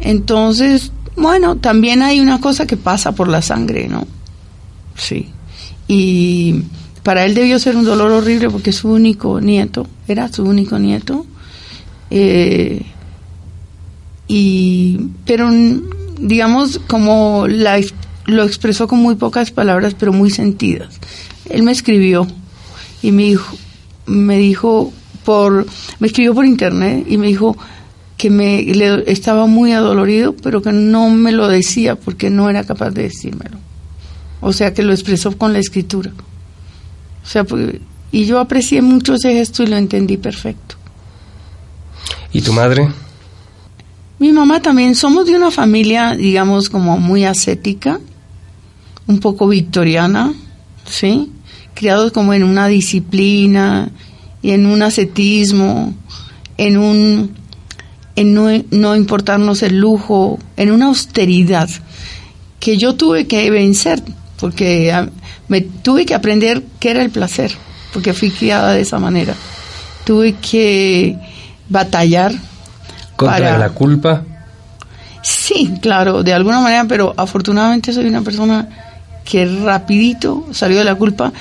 Entonces, 0.00 0.90
bueno, 1.14 1.54
también 1.54 2.02
hay 2.02 2.18
una 2.18 2.40
cosa 2.40 2.66
que 2.66 2.76
pasa 2.76 3.12
por 3.12 3.28
la 3.28 3.42
sangre, 3.42 3.86
¿no? 3.86 4.08
Sí. 4.96 5.28
Y 5.86 6.62
para 7.04 7.24
él 7.24 7.36
debió 7.36 7.60
ser 7.60 7.76
un 7.76 7.84
dolor 7.84 8.10
horrible 8.10 8.50
porque 8.50 8.72
su 8.72 8.88
único 8.88 9.40
nieto, 9.40 9.86
era 10.08 10.26
su 10.32 10.42
único 10.42 10.80
nieto. 10.80 11.24
Eh, 12.10 12.82
y, 14.28 15.10
pero, 15.24 15.50
digamos, 16.18 16.80
como 16.86 17.46
la, 17.48 17.80
lo 18.26 18.44
expresó 18.44 18.88
con 18.88 18.98
muy 18.98 19.14
pocas 19.14 19.50
palabras, 19.50 19.94
pero 19.98 20.12
muy 20.12 20.30
sentidas. 20.30 20.98
Él 21.48 21.62
me 21.62 21.72
escribió 21.72 22.26
y 23.02 23.12
me 23.12 23.24
dijo, 23.24 23.56
me 24.06 24.38
dijo 24.38 24.92
por, 25.24 25.66
me 25.98 26.06
escribió 26.06 26.34
por 26.34 26.44
internet 26.44 27.06
y 27.08 27.18
me 27.18 27.28
dijo 27.28 27.56
que 28.16 28.30
me 28.30 28.62
le, 28.62 29.10
estaba 29.10 29.46
muy 29.46 29.72
adolorido, 29.72 30.34
pero 30.34 30.62
que 30.62 30.72
no 30.72 31.10
me 31.10 31.32
lo 31.32 31.48
decía 31.48 31.96
porque 31.96 32.30
no 32.30 32.48
era 32.48 32.64
capaz 32.64 32.90
de 32.90 33.02
decírmelo. 33.02 33.58
O 34.40 34.52
sea, 34.52 34.74
que 34.74 34.82
lo 34.82 34.92
expresó 34.92 35.36
con 35.36 35.52
la 35.52 35.58
escritura. 35.58 36.12
O 37.22 37.28
sea, 37.28 37.44
pues, 37.44 37.76
y 38.12 38.24
yo 38.24 38.38
aprecié 38.38 38.82
mucho 38.82 39.14
ese 39.14 39.32
gesto 39.34 39.62
y 39.62 39.66
lo 39.66 39.76
entendí 39.76 40.16
perfecto. 40.16 40.76
¿Y 42.32 42.40
tu 42.40 42.52
madre? 42.52 42.88
Mi 44.18 44.32
mamá 44.32 44.60
también, 44.62 44.94
somos 44.94 45.26
de 45.26 45.36
una 45.36 45.50
familia, 45.50 46.14
digamos, 46.14 46.70
como 46.70 46.98
muy 46.98 47.24
ascética, 47.24 48.00
un 49.06 49.20
poco 49.20 49.48
victoriana, 49.48 50.32
¿sí? 50.88 51.30
Criados 51.74 52.12
como 52.12 52.32
en 52.32 52.42
una 52.42 52.66
disciplina, 52.66 53.90
y 54.46 54.52
en 54.52 54.66
un 54.66 54.80
ascetismo, 54.82 55.92
en 56.56 56.76
un 56.76 57.34
en 58.14 58.32
no, 58.32 58.46
no, 58.70 58.94
importarnos 58.94 59.62
el 59.64 59.78
lujo, 59.78 60.38
en 60.56 60.70
una 60.70 60.86
austeridad 60.86 61.68
que 62.60 62.78
yo 62.78 62.94
tuve 62.94 63.26
que 63.26 63.50
vencer 63.50 64.02
porque 64.38 64.94
me 65.48 65.60
tuve 65.60 66.06
que 66.06 66.14
aprender 66.14 66.62
qué 66.78 66.92
era 66.92 67.02
el 67.02 67.10
placer, 67.10 67.50
porque 67.92 68.14
fui 68.14 68.30
criada 68.30 68.72
de 68.72 68.82
esa 68.82 69.00
manera. 69.00 69.34
Tuve 70.04 70.34
que 70.34 71.18
batallar 71.68 72.32
Contra 73.16 73.38
para- 73.38 73.58
la 73.58 73.70
culpa. 73.70 74.22
Sí, 75.22 75.74
claro, 75.82 76.22
de 76.22 76.32
alguna 76.32 76.60
manera, 76.60 76.84
pero 76.88 77.12
afortunadamente 77.16 77.92
soy 77.92 78.06
una 78.06 78.22
persona 78.22 78.68
que 79.24 79.44
rapidito 79.64 80.46
salió 80.52 80.78
de 80.78 80.84
la 80.84 80.94
culpa 80.94 81.32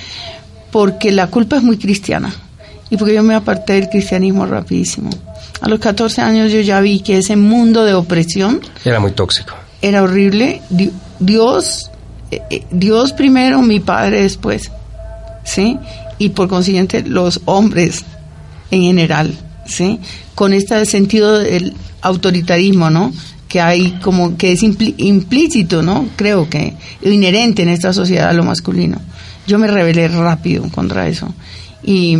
porque 0.71 1.11
la 1.11 1.27
culpa 1.27 1.57
es 1.57 1.63
muy 1.63 1.77
cristiana 1.77 2.33
y 2.89 2.97
porque 2.97 3.13
yo 3.13 3.21
me 3.23 3.35
aparté 3.35 3.73
del 3.73 3.89
cristianismo 3.89 4.45
rapidísimo. 4.45 5.09
A 5.61 5.69
los 5.69 5.79
14 5.79 6.21
años 6.21 6.51
yo 6.51 6.61
ya 6.61 6.79
vi 6.81 6.99
que 7.01 7.17
ese 7.19 7.35
mundo 7.35 7.85
de 7.85 7.93
opresión 7.93 8.59
Era 8.83 8.99
muy 8.99 9.11
tóxico. 9.11 9.53
era 9.81 10.01
horrible. 10.01 10.61
Di- 10.69 10.91
Dios, 11.19 11.91
eh, 12.31 12.41
eh, 12.49 12.63
Dios 12.71 13.13
primero, 13.13 13.61
mi 13.61 13.79
padre 13.79 14.23
después, 14.23 14.71
¿sí? 15.43 15.77
Y 16.17 16.29
por 16.29 16.47
consiguiente 16.47 17.03
los 17.03 17.41
hombres 17.45 18.03
en 18.71 18.81
general, 18.81 19.33
¿sí? 19.65 19.99
Con 20.33 20.53
este 20.53 20.85
sentido 20.85 21.39
del 21.39 21.73
autoritarismo, 22.01 22.89
¿no? 22.89 23.13
Que 23.47 23.61
hay 23.61 23.91
como 24.01 24.37
que 24.37 24.51
es 24.51 24.63
implícito, 24.63 25.81
¿no? 25.81 26.07
Creo 26.15 26.49
que 26.49 26.75
inherente 27.01 27.63
en 27.63 27.69
esta 27.69 27.93
sociedad 27.93 28.33
lo 28.33 28.43
masculino. 28.43 28.99
Yo 29.47 29.59
me 29.59 29.67
rebelé 29.67 30.07
rápido 30.07 30.69
contra 30.71 31.07
eso 31.07 31.33
y, 31.83 32.17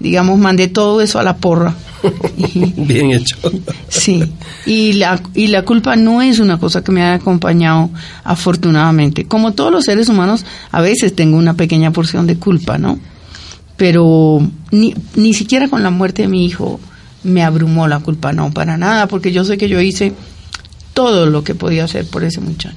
digamos, 0.00 0.38
mandé 0.38 0.68
todo 0.68 1.00
eso 1.00 1.18
a 1.18 1.22
la 1.22 1.36
porra. 1.36 1.74
Bien 2.76 3.10
hecho. 3.10 3.36
Sí, 3.88 4.22
y 4.64 4.94
la, 4.94 5.20
y 5.34 5.48
la 5.48 5.62
culpa 5.62 5.96
no 5.96 6.22
es 6.22 6.38
una 6.38 6.58
cosa 6.58 6.82
que 6.82 6.92
me 6.92 7.02
ha 7.02 7.14
acompañado 7.14 7.90
afortunadamente. 8.24 9.26
Como 9.26 9.52
todos 9.52 9.70
los 9.70 9.84
seres 9.84 10.08
humanos, 10.08 10.44
a 10.72 10.80
veces 10.80 11.14
tengo 11.14 11.36
una 11.36 11.54
pequeña 11.54 11.90
porción 11.90 12.26
de 12.26 12.36
culpa, 12.36 12.78
¿no? 12.78 12.98
Pero 13.76 14.40
ni, 14.70 14.94
ni 15.16 15.34
siquiera 15.34 15.68
con 15.68 15.82
la 15.82 15.90
muerte 15.90 16.22
de 16.22 16.28
mi 16.28 16.44
hijo 16.46 16.80
me 17.24 17.42
abrumó 17.42 17.88
la 17.88 17.98
culpa, 18.00 18.32
no, 18.32 18.52
para 18.52 18.76
nada, 18.76 19.06
porque 19.08 19.32
yo 19.32 19.44
sé 19.44 19.58
que 19.58 19.68
yo 19.68 19.80
hice 19.80 20.12
todo 20.94 21.26
lo 21.26 21.44
que 21.44 21.54
podía 21.54 21.84
hacer 21.84 22.06
por 22.06 22.24
ese 22.24 22.40
muchacho. 22.40 22.76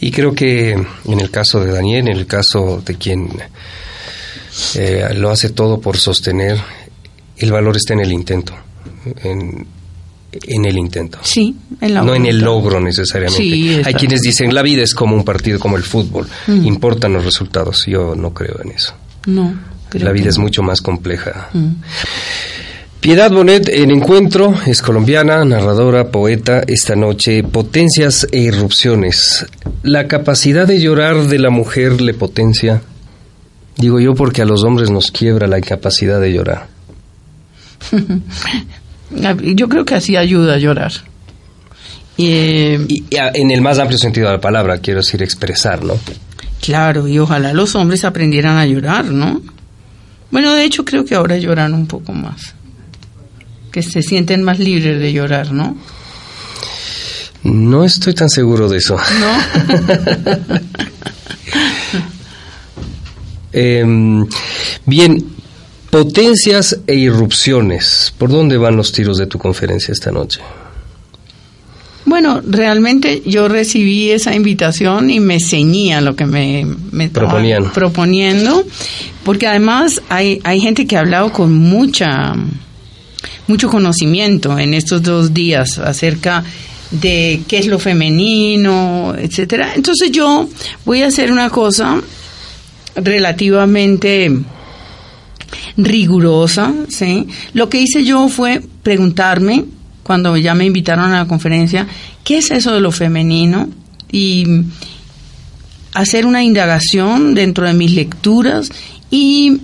Y 0.00 0.10
creo 0.12 0.34
que 0.34 0.72
en 0.72 1.20
el 1.20 1.30
caso 1.30 1.58
de 1.64 1.72
Daniel, 1.72 2.06
en 2.08 2.16
el 2.16 2.26
caso 2.26 2.80
de 2.84 2.94
quien 2.94 3.28
eh, 4.76 5.08
lo 5.16 5.30
hace 5.30 5.50
todo 5.50 5.80
por 5.80 5.96
sostener, 5.98 6.58
el 7.38 7.52
valor 7.52 7.76
está 7.76 7.94
en 7.94 8.00
el 8.00 8.12
intento, 8.12 8.54
en, 9.24 9.66
en 10.32 10.64
el 10.64 10.78
intento. 10.78 11.18
Sí, 11.22 11.56
en 11.80 11.94
la 11.94 12.02
no 12.02 12.14
en 12.14 12.26
el 12.26 12.38
logro 12.40 12.80
necesariamente. 12.80 13.42
Sí, 13.42 13.80
Hay 13.84 13.94
quienes 13.94 14.20
dicen 14.22 14.54
la 14.54 14.62
vida 14.62 14.82
es 14.82 14.94
como 14.94 15.16
un 15.16 15.24
partido 15.24 15.58
como 15.58 15.76
el 15.76 15.82
fútbol, 15.82 16.28
Mm. 16.46 16.64
importan 16.66 17.12
los 17.14 17.24
resultados. 17.24 17.84
Yo 17.86 18.14
no 18.14 18.32
creo 18.32 18.60
en 18.62 18.70
eso. 18.70 18.94
No, 19.26 19.54
creo 19.88 20.04
la 20.04 20.12
vida 20.12 20.24
que 20.24 20.28
es 20.30 20.38
mucho 20.38 20.62
más 20.62 20.80
compleja. 20.80 21.48
Mm. 21.52 21.68
Piedad 23.00 23.30
Bonet 23.30 23.68
en 23.68 23.90
Encuentro 23.92 24.54
es 24.66 24.82
colombiana, 24.82 25.44
narradora, 25.44 26.10
poeta. 26.10 26.62
Esta 26.66 26.96
noche, 26.96 27.44
potencias 27.44 28.26
e 28.32 28.38
irrupciones. 28.40 29.46
¿La 29.82 30.08
capacidad 30.08 30.66
de 30.66 30.80
llorar 30.80 31.26
de 31.28 31.38
la 31.38 31.50
mujer 31.50 32.00
le 32.00 32.14
potencia? 32.14 32.82
Digo 33.76 34.00
yo 34.00 34.14
porque 34.14 34.42
a 34.42 34.44
los 34.44 34.64
hombres 34.64 34.90
nos 34.90 35.10
quiebra 35.12 35.46
la 35.46 35.58
incapacidad 35.58 36.20
de 36.20 36.32
llorar. 36.32 36.66
Yo 39.54 39.68
creo 39.68 39.84
que 39.84 39.94
así 39.94 40.16
ayuda 40.16 40.54
a 40.54 40.58
llorar. 40.58 40.92
Y, 42.16 42.26
eh, 42.32 42.80
Y, 42.88 43.04
y 43.10 43.16
a- 43.18 43.30
en 43.34 43.50
el 43.50 43.60
más 43.60 43.78
amplio 43.78 43.98
sentido 43.98 44.26
de 44.28 44.34
la 44.34 44.40
palabra, 44.40 44.78
quiero 44.78 45.00
decir 45.00 45.22
expresar, 45.22 45.84
¿no? 45.84 45.94
Claro, 46.60 47.06
y 47.06 47.18
ojalá 47.18 47.52
los 47.52 47.74
hombres 47.76 48.04
aprendieran 48.04 48.56
a 48.56 48.66
llorar, 48.66 49.04
¿no? 49.04 49.40
Bueno, 50.30 50.54
de 50.54 50.64
hecho 50.64 50.84
creo 50.84 51.04
que 51.04 51.14
ahora 51.14 51.36
lloran 51.36 51.74
un 51.74 51.86
poco 51.86 52.12
más. 52.12 52.54
Que 53.72 53.82
se 53.82 54.02
sienten 54.02 54.42
más 54.42 54.58
libres 54.58 55.00
de 55.00 55.12
llorar, 55.12 55.52
¿no? 55.52 55.76
No 57.42 57.84
estoy 57.84 58.14
tan 58.14 58.28
seguro 58.28 58.68
de 58.68 58.78
eso. 58.78 58.96
¿No? 58.96 60.56
Em, 63.58 64.26
bien, 64.84 65.24
potencias 65.88 66.78
e 66.86 66.94
irrupciones. 66.94 68.12
¿Por 68.18 68.28
dónde 68.28 68.58
van 68.58 68.76
los 68.76 68.92
tiros 68.92 69.16
de 69.16 69.26
tu 69.26 69.38
conferencia 69.38 69.92
esta 69.92 70.10
noche? 70.10 70.42
Bueno, 72.16 72.40
realmente 72.48 73.22
yo 73.26 73.46
recibí 73.46 74.08
esa 74.08 74.34
invitación 74.34 75.10
y 75.10 75.20
me 75.20 75.38
ceñía 75.38 76.00
lo 76.00 76.16
que 76.16 76.24
me, 76.24 76.64
me 76.90 77.10
Proponían. 77.10 77.70
proponiendo, 77.72 78.64
porque 79.22 79.46
además 79.46 80.00
hay, 80.08 80.40
hay 80.42 80.58
gente 80.58 80.86
que 80.86 80.96
ha 80.96 81.00
hablado 81.00 81.30
con 81.30 81.52
mucha 81.52 82.34
mucho 83.48 83.68
conocimiento 83.68 84.58
en 84.58 84.72
estos 84.72 85.02
dos 85.02 85.34
días 85.34 85.78
acerca 85.78 86.42
de 86.90 87.42
qué 87.46 87.58
es 87.58 87.66
lo 87.66 87.78
femenino, 87.78 89.14
etcétera. 89.14 89.74
Entonces 89.74 90.10
yo 90.10 90.48
voy 90.86 91.02
a 91.02 91.08
hacer 91.08 91.30
una 91.30 91.50
cosa 91.50 92.00
relativamente 92.94 94.32
rigurosa, 95.76 96.72
¿sí? 96.88 97.26
Lo 97.52 97.68
que 97.68 97.82
hice 97.82 98.04
yo 98.04 98.26
fue 98.30 98.62
preguntarme 98.82 99.66
cuando 100.06 100.36
ya 100.36 100.54
me 100.54 100.64
invitaron 100.64 101.10
a 101.10 101.18
la 101.18 101.26
conferencia, 101.26 101.88
¿qué 102.22 102.38
es 102.38 102.52
eso 102.52 102.72
de 102.72 102.78
lo 102.78 102.92
femenino? 102.92 103.68
Y 104.12 104.46
hacer 105.94 106.26
una 106.26 106.44
indagación 106.44 107.34
dentro 107.34 107.66
de 107.66 107.74
mis 107.74 107.90
lecturas 107.90 108.70
y 109.10 109.62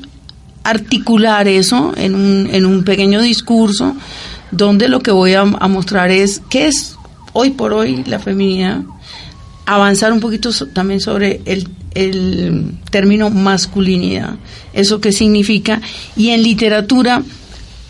articular 0.65 1.47
eso 1.47 1.93
en 1.97 2.17
un, 2.17 2.49
en 2.51 2.67
un 2.67 2.83
pequeño 2.83 3.23
discurso 3.23 3.95
donde 4.51 4.89
lo 4.89 4.99
que 4.99 5.13
voy 5.13 5.35
a, 5.35 5.45
mostrar 5.45 6.11
es 6.11 6.43
qué 6.51 6.67
es 6.67 6.97
hoy 7.33 7.51
por 7.51 7.73
hoy 7.73 8.03
la 8.09 8.19
feminidad, 8.19 8.81
avanzar 9.65 10.13
un 10.13 10.19
poquito 10.19 10.51
también 10.73 11.01
sobre 11.01 11.41
el, 11.45 11.69
el 11.95 12.75
término 12.91 13.31
masculinidad, 13.31 14.35
eso 14.73 15.01
qué 15.01 15.13
significa, 15.13 15.81
y 16.17 16.31
en 16.31 16.43
literatura, 16.43 17.23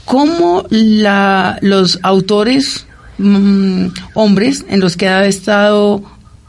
cómo 0.05 0.65
la, 0.71 1.59
los 1.63 1.99
autores 2.03 2.87
mm, 3.19 3.87
hombres 4.15 4.65
en 4.69 4.81
los 4.81 4.97
que 4.97 5.09
ha 5.09 5.27
estado 5.27 6.03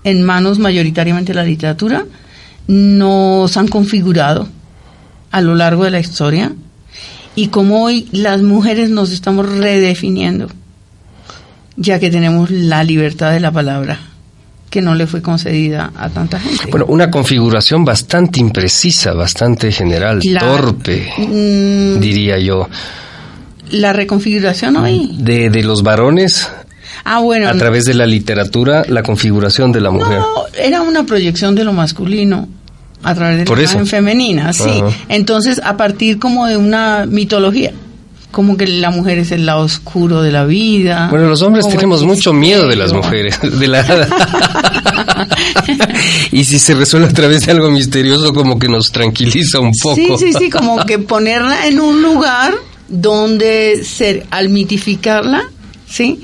en 0.04 0.24
manos 0.24 0.60
mayoritariamente 0.60 1.34
la 1.34 1.44
literatura 1.44 2.06
nos 2.68 3.56
han 3.58 3.68
configurado 3.68 4.48
a 5.32 5.42
lo 5.42 5.56
largo 5.56 5.84
de 5.84 5.92
la 5.92 6.00
historia 6.00 6.54
y 7.36 7.48
cómo 7.48 7.84
hoy 7.84 8.08
las 8.12 8.42
mujeres 8.42 8.90
nos 8.90 9.12
estamos 9.12 9.50
redefiniendo, 9.50 10.50
ya 11.76 12.00
que 12.00 12.12
tenemos 12.12 12.52
la 12.52 12.84
libertad 12.84 13.32
de 13.32 13.40
la 13.40 13.52
palabra 13.52 14.00
que 14.70 14.82
no 14.82 14.96
le 14.96 15.06
fue 15.06 15.22
concedida 15.22 15.92
a 15.96 16.10
tanta 16.10 16.40
gente. 16.40 16.66
Bueno, 16.72 16.88
una 16.88 17.12
configuración 17.12 17.86
bastante 17.86 18.40
imprecisa, 18.40 19.14
bastante 19.14 19.72
general, 19.72 20.20
torpe, 20.40 21.12
Mm, 21.18 22.00
diría 22.00 22.40
yo. 22.40 22.68
La 23.74 23.92
reconfiguración 23.94 24.78
hoy. 24.78 25.12
De, 25.18 25.50
de 25.50 25.64
los 25.64 25.84
varones, 25.84 26.50
Ah, 27.04 27.20
bueno. 27.20 27.50
a 27.50 27.54
través 27.56 27.84
de 27.86 27.94
la 27.96 28.06
literatura, 28.06 28.84
la 28.88 29.04
configuración 29.04 29.72
de 29.72 29.82
la 29.82 29.92
mujer. 29.92 30.20
No, 30.20 30.28
era 30.58 30.82
una 30.82 31.06
proyección 31.06 31.54
de 31.56 31.64
lo 31.66 31.74
masculino 31.74 32.48
a 33.02 33.14
través 33.16 33.40
de 33.40 33.46
Por 33.46 33.58
la 33.58 33.64
eso. 33.66 33.74
imagen 33.74 33.88
femenina, 33.88 34.54
sí. 34.54 34.70
Ajá. 34.70 34.96
Entonces, 35.10 35.60
a 35.64 35.76
partir 35.76 36.20
como 36.20 36.48
de 36.48 36.56
una 36.56 37.06
mitología, 37.06 37.74
como 38.32 38.56
que 38.58 38.68
la 38.68 38.90
mujer 38.92 39.18
es 39.18 39.32
el 39.32 39.46
lado 39.46 39.62
oscuro 39.62 40.22
de 40.22 40.32
la 40.32 40.46
vida. 40.46 41.08
Bueno, 41.10 41.28
los 41.28 41.42
hombres 41.42 41.68
tenemos 41.68 42.04
mucho 42.04 42.32
miedo 42.32 42.68
de 42.68 42.76
las 42.78 42.94
mujeres. 42.94 43.40
De 43.60 43.68
la... 43.68 44.08
y 46.32 46.44
si 46.44 46.60
se 46.60 46.74
resuelve 46.76 47.08
a 47.08 47.14
través 47.14 47.46
de 47.46 47.52
algo 47.52 47.70
misterioso, 47.70 48.34
como 48.34 48.58
que 48.58 48.68
nos 48.70 48.92
tranquiliza 48.92 49.60
un 49.60 49.72
poco. 49.82 49.96
Sí, 49.96 50.32
sí, 50.32 50.34
sí, 50.34 50.50
como 50.50 50.86
que 50.86 51.00
ponerla 51.00 51.68
en 51.68 51.80
un 51.80 52.02
lugar 52.02 52.54
donde 52.88 53.84
ser, 53.84 54.26
al 54.30 54.50
mitificarla, 54.50 55.44
¿sí? 55.88 56.22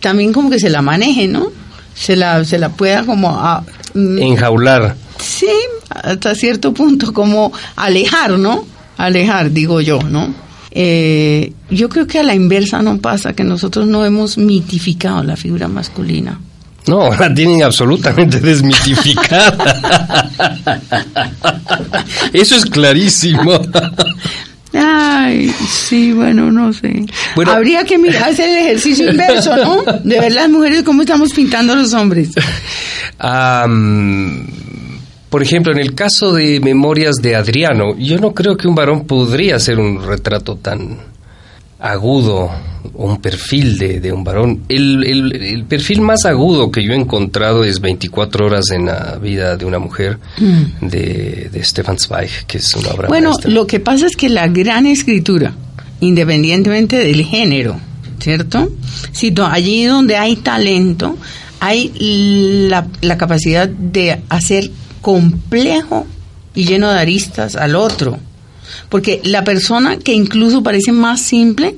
También 0.00 0.32
como 0.32 0.50
que 0.50 0.58
se 0.58 0.70
la 0.70 0.82
maneje, 0.82 1.28
¿no? 1.28 1.50
Se 1.94 2.16
la, 2.16 2.44
se 2.44 2.58
la 2.58 2.70
pueda 2.70 3.04
como 3.04 3.30
a, 3.30 3.64
mm, 3.94 4.18
Enjaular. 4.18 4.96
Sí, 5.20 5.50
hasta 5.90 6.34
cierto 6.34 6.72
punto, 6.72 7.12
como 7.12 7.52
alejar, 7.76 8.38
¿no? 8.38 8.64
Alejar, 8.96 9.50
digo 9.50 9.80
yo, 9.80 10.00
¿no? 10.02 10.32
Eh, 10.70 11.52
yo 11.70 11.88
creo 11.88 12.06
que 12.06 12.18
a 12.18 12.22
la 12.22 12.34
inversa 12.34 12.82
no 12.82 12.98
pasa, 12.98 13.32
que 13.32 13.44
nosotros 13.44 13.86
no 13.86 14.04
hemos 14.04 14.38
mitificado 14.38 15.22
la 15.22 15.36
figura 15.36 15.68
masculina. 15.68 16.38
No, 16.86 17.10
la 17.14 17.32
tienen 17.34 17.62
absolutamente 17.62 18.40
desmitificada. 18.40 19.56
Eso 22.32 22.56
es 22.56 22.64
clarísimo. 22.64 23.52
Ay, 24.74 25.48
sí, 25.48 26.12
bueno, 26.12 26.50
no 26.52 26.72
sé. 26.72 27.06
Bueno. 27.34 27.52
Habría 27.52 27.84
que 27.84 27.96
mirar 27.98 28.30
hacer 28.30 28.48
el 28.50 28.66
ejercicio 28.66 29.10
inverso, 29.10 29.56
¿no? 29.56 29.82
De 30.04 30.20
ver 30.20 30.32
las 30.32 30.48
mujeres 30.50 30.82
cómo 30.82 31.02
estamos 31.02 31.32
pintando 31.32 31.72
a 31.72 31.76
los 31.76 31.92
hombres. 31.94 32.30
Am, 33.18 34.46
Por 35.30 35.42
ejemplo, 35.42 35.72
en 35.72 35.78
el 35.78 35.94
caso 35.94 36.32
de 36.32 36.60
Memorias 36.60 37.16
de 37.16 37.36
Adriano, 37.36 37.96
yo 37.98 38.18
no 38.18 38.32
creo 38.32 38.56
que 38.56 38.68
un 38.68 38.74
varón 38.74 39.06
podría 39.06 39.56
hacer 39.56 39.78
un 39.78 40.02
retrato 40.06 40.56
tan 40.56 40.98
agudo, 41.80 42.50
un 42.94 43.20
perfil 43.20 43.78
de, 43.78 44.00
de 44.00 44.12
un 44.12 44.24
varón. 44.24 44.62
El, 44.68 45.04
el- 45.04 45.32
el 45.42 45.64
perfil 45.64 46.00
más 46.00 46.24
agudo 46.24 46.70
que 46.70 46.82
yo 46.84 46.92
he 46.92 46.96
encontrado 46.96 47.64
es 47.64 47.80
24 47.80 48.46
horas 48.46 48.70
en 48.70 48.86
la 48.86 49.16
vida 49.20 49.56
de 49.56 49.64
una 49.64 49.78
mujer 49.78 50.18
de, 50.80 51.48
de 51.52 51.64
Stefan 51.64 51.98
Zweig, 51.98 52.30
que 52.46 52.58
es 52.58 52.74
una 52.74 52.90
obra 52.90 53.08
Mm. 53.08 53.10
Bueno, 53.10 53.28
maestra. 53.30 53.50
lo 53.50 53.66
que 53.66 53.80
pasa 53.80 54.06
es 54.06 54.16
que 54.16 54.28
la 54.28 54.46
gran 54.48 54.86
escritura, 54.86 55.52
independientemente 56.00 56.96
del 56.96 57.24
género, 57.24 57.78
¿cierto? 58.20 58.70
Si 59.12 59.32
allí 59.50 59.84
donde 59.84 60.16
hay 60.16 60.36
talento, 60.36 61.16
hay 61.60 61.92
la, 62.68 62.86
la 63.02 63.18
capacidad 63.18 63.68
de 63.68 64.20
hacer 64.28 64.70
complejo 65.00 66.06
y 66.54 66.64
lleno 66.64 66.90
de 66.90 66.98
aristas 66.98 67.56
al 67.56 67.74
otro. 67.76 68.18
Porque 68.88 69.20
la 69.24 69.44
persona 69.44 69.98
que 69.98 70.12
incluso 70.12 70.62
parece 70.62 70.92
más 70.92 71.20
simple 71.22 71.76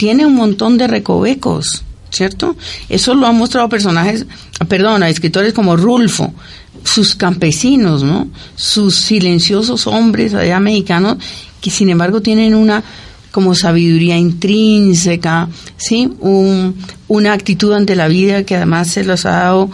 tiene 0.00 0.24
un 0.24 0.34
montón 0.34 0.78
de 0.78 0.86
recovecos, 0.86 1.82
¿cierto? 2.10 2.56
Eso 2.88 3.12
lo 3.14 3.26
han 3.26 3.36
mostrado 3.36 3.68
personajes, 3.68 4.24
perdón, 4.66 5.02
a 5.02 5.10
escritores 5.10 5.52
como 5.52 5.76
Rulfo, 5.76 6.32
sus 6.84 7.14
campesinos, 7.14 8.02
¿no? 8.02 8.26
Sus 8.56 8.96
silenciosos 8.96 9.86
hombres 9.86 10.32
allá 10.32 10.58
mexicanos 10.58 11.18
que 11.60 11.68
sin 11.70 11.90
embargo 11.90 12.22
tienen 12.22 12.54
una 12.54 12.82
como 13.30 13.54
sabiduría 13.54 14.16
intrínseca, 14.16 15.50
¿sí? 15.76 16.10
Un- 16.20 16.76
una 17.08 17.34
actitud 17.34 17.74
ante 17.74 17.94
la 17.94 18.08
vida 18.08 18.44
que 18.44 18.56
además 18.56 18.88
se 18.88 19.04
los 19.04 19.26
ha 19.26 19.32
dado 19.32 19.70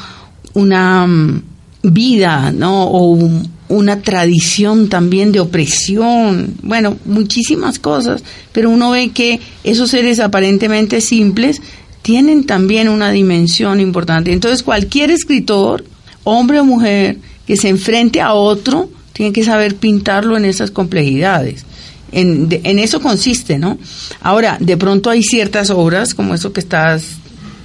una 0.55 1.07
mm, 1.07 1.43
vida, 1.85 2.51
¿no? 2.51 2.83
O 2.87 3.11
un- 3.13 3.49
una 3.69 4.01
tradición 4.03 4.89
también 4.89 5.33
de 5.33 5.41
opresión, 5.41 6.55
bueno, 6.63 6.97
muchísimas 7.05 7.79
cosas, 7.79 8.23
pero 8.53 8.71
uno 8.71 8.91
ve 8.91 9.11
que 9.11 9.41
esos 9.65 9.91
seres 9.91 10.21
aparentemente 10.21 11.01
simples 11.01 11.61
tienen 12.03 12.45
también 12.45 12.89
una 12.89 13.11
dimensión 13.11 13.81
importante. 13.81 14.33
Entonces, 14.33 14.63
cualquier 14.63 15.11
escritor, 15.11 15.85
hombre 16.23 16.61
o 16.61 16.65
mujer, 16.65 17.19
que 17.47 17.57
se 17.57 17.69
enfrente 17.69 18.21
a 18.21 18.35
otro, 18.35 18.89
tiene 19.13 19.33
que 19.33 19.43
saber 19.43 19.75
pintarlo 19.77 20.37
en 20.37 20.45
esas 20.45 20.71
complejidades. 20.71 21.65
En, 22.13 22.49
de- 22.49 22.61
en 22.63 22.79
eso 22.79 23.01
consiste, 23.01 23.59
¿no? 23.59 23.79
Ahora, 24.21 24.59
de 24.61 24.77
pronto 24.77 25.11
hay 25.11 25.23
ciertas 25.25 25.71
obras, 25.71 26.15
como 26.15 26.35
eso 26.35 26.53
que 26.53 26.61
estás 26.61 27.05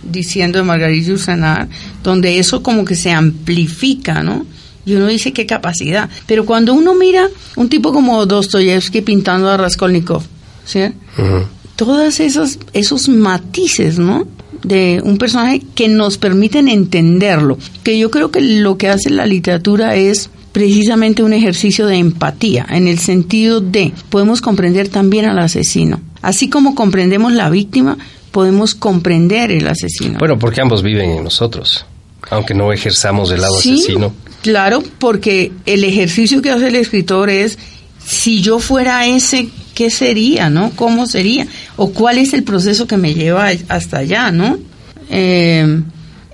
diciendo 0.04 0.58
de 0.58 0.64
Margarita 0.64 1.12
Ursanar, 1.12 1.70
donde 2.04 2.40
eso 2.40 2.64
como 2.64 2.84
que 2.86 2.96
se 2.96 3.12
amplifica, 3.12 4.24
¿no? 4.24 4.46
Y 4.86 4.94
uno 4.96 5.08
dice 5.08 5.34
qué 5.34 5.46
capacidad. 5.46 6.10
Pero 6.26 6.46
cuando 6.46 6.74
uno 6.74 6.96
mira 6.96 7.28
un 7.56 7.70
tipo 7.70 7.94
como 7.94 8.26
Dostoyevsky 8.26 9.02
pintando 9.02 9.50
a 9.50 9.58
Raskolnikov, 9.58 10.24
¿sí? 10.66 10.82
Ujú. 11.18 11.46
Todos 11.76 12.20
esos, 12.20 12.60
esos 12.74 13.10
matices, 13.10 13.98
¿no? 14.00 14.28
De 14.64 15.02
un 15.04 15.18
personaje 15.18 15.62
que 15.76 15.88
nos 15.88 16.18
permiten 16.18 16.68
entenderlo. 16.68 17.58
Que 17.84 17.98
yo 17.98 18.12
creo 18.12 18.32
que 18.32 18.42
lo 18.42 18.78
que 18.78 18.90
hace 18.90 19.10
la 19.10 19.26
literatura 19.26 19.96
es 19.96 20.30
precisamente 20.52 21.24
un 21.24 21.34
ejercicio 21.34 21.88
de 21.88 21.96
empatía, 21.98 22.66
en 22.70 22.88
el 22.88 23.00
sentido 23.00 23.62
de 23.62 23.94
podemos 24.10 24.42
comprender 24.42 24.90
también 24.90 25.26
al 25.26 25.40
asesino. 25.40 26.02
Así 26.22 26.50
como 26.50 26.76
comprendemos 26.76 27.32
la 27.34 27.50
víctima, 27.50 27.98
podemos 28.32 28.76
comprender 28.76 29.52
el 29.52 29.68
asesino. 29.68 30.20
Bueno, 30.20 30.38
porque 30.38 30.62
ambos 30.62 30.84
viven 30.84 31.10
en 31.12 31.24
nosotros, 31.24 31.86
aunque 32.30 32.54
no 32.54 32.72
ejerzamos 32.74 33.32
el 33.32 33.42
lado 33.42 33.60
Sí, 33.62 33.76
asesino. 33.76 34.14
Claro, 34.42 34.84
porque 35.00 35.52
el 35.66 35.84
ejercicio 35.84 36.42
que 36.42 36.52
hace 36.52 36.70
el 36.70 36.76
escritor 36.76 37.30
es, 37.30 37.58
si 38.04 38.42
yo 38.42 38.60
fuera 38.60 39.06
ese, 39.06 39.50
¿qué 39.76 39.90
sería, 39.90 40.50
no? 40.50 40.72
¿Cómo 40.76 41.06
sería? 41.06 41.48
¿O 41.76 41.92
cuál 41.92 42.18
es 42.18 42.34
el 42.34 42.44
proceso 42.44 42.88
que 42.88 42.98
me 42.98 43.14
lleva 43.14 43.50
hasta 43.68 44.00
allá, 44.00 44.32
no? 44.32 44.58
Eh, 45.10 45.82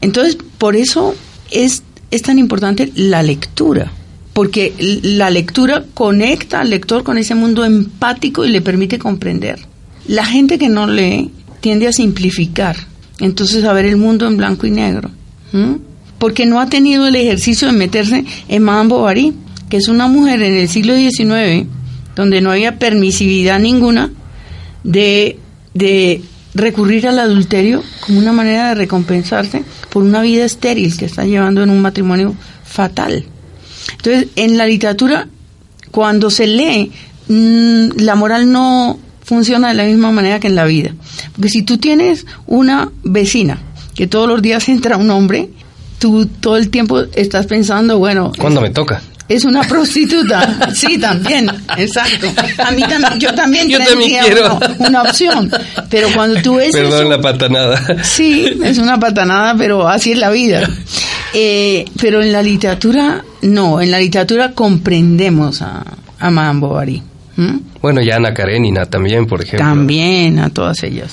entonces, 0.01 0.37
por 0.57 0.75
eso 0.75 1.15
es, 1.51 1.83
es 2.11 2.21
tan 2.21 2.39
importante 2.39 2.91
la 2.95 3.23
lectura, 3.23 3.91
porque 4.33 4.73
la 5.03 5.29
lectura 5.29 5.83
conecta 5.93 6.61
al 6.61 6.69
lector 6.69 7.03
con 7.03 7.17
ese 7.17 7.35
mundo 7.35 7.65
empático 7.65 8.45
y 8.45 8.49
le 8.49 8.61
permite 8.61 8.99
comprender. 8.99 9.59
La 10.07 10.25
gente 10.25 10.57
que 10.57 10.69
no 10.69 10.87
lee 10.87 11.31
tiende 11.59 11.87
a 11.87 11.91
simplificar, 11.91 12.77
entonces 13.19 13.65
a 13.65 13.73
ver 13.73 13.85
el 13.85 13.97
mundo 13.97 14.27
en 14.27 14.37
blanco 14.37 14.65
y 14.65 14.71
negro. 14.71 15.11
Porque 16.19 16.45
no 16.45 16.59
ha 16.59 16.67
tenido 16.67 17.07
el 17.07 17.15
ejercicio 17.15 17.67
de 17.67 17.73
meterse 17.73 18.25
en 18.47 18.63
Madame 18.63 18.89
Bovary, 18.89 19.33
que 19.69 19.77
es 19.77 19.87
una 19.87 20.07
mujer 20.07 20.41
en 20.41 20.55
el 20.55 20.69
siglo 20.69 20.95
XIX, 20.95 21.67
donde 22.15 22.41
no 22.41 22.51
había 22.51 22.79
permisividad 22.79 23.59
ninguna, 23.59 24.11
de, 24.83 25.39
de 25.73 26.21
recurrir 26.53 27.07
al 27.07 27.19
adulterio 27.19 27.83
como 28.01 28.19
una 28.19 28.31
manera 28.31 28.69
de 28.69 28.75
recompensarse 28.75 29.63
por 29.89 30.03
una 30.03 30.21
vida 30.21 30.45
estéril 30.45 30.97
que 30.97 31.05
está 31.05 31.25
llevando 31.25 31.61
en 31.63 31.69
un 31.69 31.81
matrimonio 31.81 32.35
fatal. 32.63 33.25
Entonces, 33.91 34.27
en 34.35 34.57
la 34.57 34.65
literatura, 34.65 35.27
cuando 35.91 36.29
se 36.29 36.47
lee, 36.47 36.91
mm, 37.27 37.99
la 38.01 38.15
moral 38.15 38.51
no 38.51 38.99
funciona 39.23 39.69
de 39.69 39.73
la 39.73 39.83
misma 39.83 40.11
manera 40.11 40.39
que 40.39 40.47
en 40.47 40.55
la 40.55 40.65
vida. 40.65 40.91
Porque 41.33 41.49
si 41.49 41.61
tú 41.61 41.77
tienes 41.77 42.25
una 42.45 42.91
vecina 43.03 43.59
que 43.93 44.07
todos 44.07 44.27
los 44.27 44.41
días 44.41 44.67
entra 44.69 44.97
un 44.97 45.09
hombre, 45.09 45.49
tú 45.99 46.25
todo 46.25 46.57
el 46.57 46.69
tiempo 46.69 47.01
estás 47.13 47.45
pensando, 47.47 47.97
bueno, 47.97 48.31
¿Cuándo 48.37 48.61
me 48.61 48.69
toca? 48.69 49.01
es 49.29 49.43
una 49.43 49.61
prostituta. 49.63 50.69
Sí, 50.73 50.97
también, 50.99 51.49
exacto. 51.77 52.27
A 52.63 52.71
mí 52.71 52.81
también, 52.83 53.19
yo 53.19 53.33
también 53.33 53.67
Yo 53.67 53.77
también 53.79 53.99
tendría 53.99 54.21
quiero. 54.23 54.55
Una, 54.55 54.87
una 54.87 55.01
opción. 55.03 55.51
Pero 55.89 56.07
cuando 56.13 56.41
tú 56.41 56.55
ves 56.55 56.71
Perdón 56.71 57.01
eso- 57.01 57.09
la 57.09 57.21
patanada. 57.21 58.03
Sí, 58.03 58.47
es 58.63 58.77
una 58.77 58.99
patanada, 58.99 59.55
pero 59.57 59.87
así 59.87 60.11
es 60.13 60.17
la 60.19 60.29
vida. 60.29 60.69
Eh, 61.33 61.83
pero 61.99 62.21
en 62.23 62.31
la 62.31 62.41
literatura, 62.41 63.21
no. 63.41 63.81
En 63.81 63.91
la 63.91 63.99
literatura 63.99 64.53
comprendemos 64.53 65.61
a, 65.61 65.83
a 66.19 66.29
Madame 66.31 66.61
Bovary. 66.61 67.03
¿m? 67.37 67.59
Bueno, 67.81 68.01
y 68.01 68.09
Ana 68.09 68.33
Karenina 68.33 68.85
también, 68.85 69.27
por 69.27 69.41
ejemplo. 69.43 69.59
También 69.67 70.39
a 70.39 70.49
todas 70.49 70.81
ellas. 70.83 71.11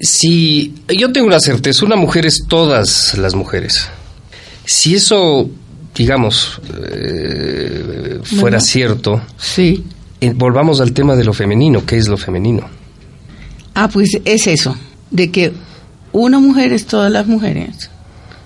Si 0.00 0.72
yo 0.88 1.12
tengo 1.12 1.26
una 1.26 1.40
certeza, 1.40 1.84
una 1.84 1.96
mujer 1.96 2.24
es 2.24 2.44
todas 2.48 3.18
las 3.18 3.34
mujeres. 3.34 3.88
Si 4.64 4.94
eso, 4.94 5.48
digamos, 5.94 6.60
eh, 6.92 8.20
fuera 8.24 8.40
Bueno. 8.42 8.60
cierto, 8.60 9.20
Sí. 9.36 9.84
eh, 10.20 10.32
volvamos 10.34 10.80
al 10.80 10.92
tema 10.92 11.16
de 11.16 11.24
lo 11.24 11.32
femenino. 11.32 11.84
¿Qué 11.84 11.98
es 11.98 12.08
lo 12.08 12.16
femenino? 12.16 12.66
Ah, 13.74 13.88
pues 13.88 14.10
es 14.24 14.46
eso, 14.46 14.76
de 15.10 15.30
que 15.30 15.52
una 16.12 16.38
mujer 16.38 16.72
es 16.72 16.86
todas 16.86 17.10
las 17.10 17.26
mujeres. 17.26 17.90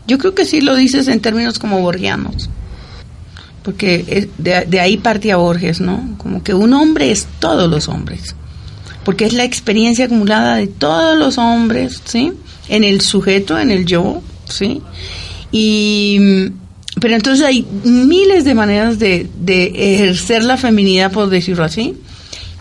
Yo 0.06 0.18
creo 0.18 0.34
que 0.34 0.44
sí 0.44 0.60
lo 0.60 0.76
dices 0.76 1.08
en 1.08 1.20
términos 1.20 1.58
como 1.58 1.80
borgianos, 1.80 2.48
porque 3.64 4.28
de, 4.38 4.64
de 4.66 4.80
ahí 4.80 4.96
partía 4.98 5.36
Borges, 5.36 5.80
¿no? 5.80 6.14
Como 6.18 6.42
que 6.44 6.54
un 6.54 6.72
hombre 6.74 7.10
es 7.10 7.26
todos 7.40 7.68
los 7.68 7.88
hombres, 7.88 8.36
porque 9.04 9.24
es 9.24 9.32
la 9.32 9.42
experiencia 9.42 10.04
acumulada 10.04 10.54
de 10.56 10.68
todos 10.68 11.18
los 11.18 11.38
hombres, 11.38 12.00
¿sí? 12.04 12.32
En 12.68 12.84
el 12.84 13.00
sujeto, 13.00 13.58
en 13.58 13.72
el 13.72 13.84
yo, 13.84 14.22
¿sí? 14.48 14.80
Y, 15.52 16.18
mm, 16.20 16.46
pero 17.00 17.14
entonces 17.14 17.44
hay 17.44 17.66
miles 17.84 18.44
de 18.44 18.54
maneras 18.54 18.98
de, 18.98 19.28
de 19.40 19.94
ejercer 19.94 20.44
la 20.44 20.56
feminidad, 20.56 21.12
por 21.12 21.28
decirlo 21.28 21.64
así, 21.64 21.94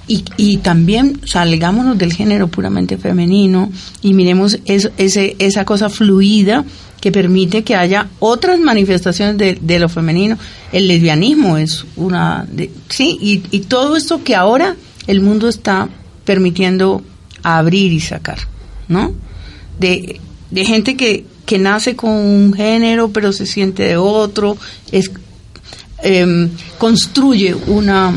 y, 0.08 0.24
y 0.38 0.58
también 0.58 1.20
salgámonos 1.26 1.98
del 1.98 2.14
género 2.14 2.48
puramente 2.48 2.98
femenino 2.98 3.72
y 4.02 4.14
miremos 4.14 4.60
eso- 4.66 4.92
ese, 4.98 5.36
esa 5.40 5.66
cosa 5.66 5.90
fluida 5.90 6.64
que 7.02 7.12
permite 7.12 7.64
que 7.64 7.76
haya 7.76 8.08
otras 8.20 8.60
manifestaciones 8.60 9.38
de, 9.38 9.58
de 9.62 9.80
lo 9.80 9.90
femenino. 9.90 10.38
El 10.72 10.88
lesbianismo 10.88 11.58
es 11.58 11.86
una... 11.96 12.46
De, 12.52 12.70
sí, 12.90 13.18
y, 13.22 13.44
y 13.52 13.62
todo 13.62 13.96
esto 13.96 14.24
que 14.24 14.36
ahora 14.36 14.76
el 15.08 15.22
mundo 15.22 15.48
está 15.48 15.88
permitiendo 16.24 17.04
abrir 17.44 17.92
y 17.92 18.00
sacar, 18.00 18.40
¿no? 18.88 19.12
De, 19.80 20.20
de 20.52 20.66
gente 20.66 20.96
que, 20.96 21.26
que 21.46 21.60
nace 21.60 21.96
con 21.96 22.12
un 22.12 22.54
género 22.54 23.10
pero 23.10 23.32
se 23.32 23.46
siente 23.46 23.84
de 23.84 23.98
otro, 23.98 24.58
es, 24.92 25.12
em, 26.02 26.50
construye 26.78 27.56
una 27.68 28.14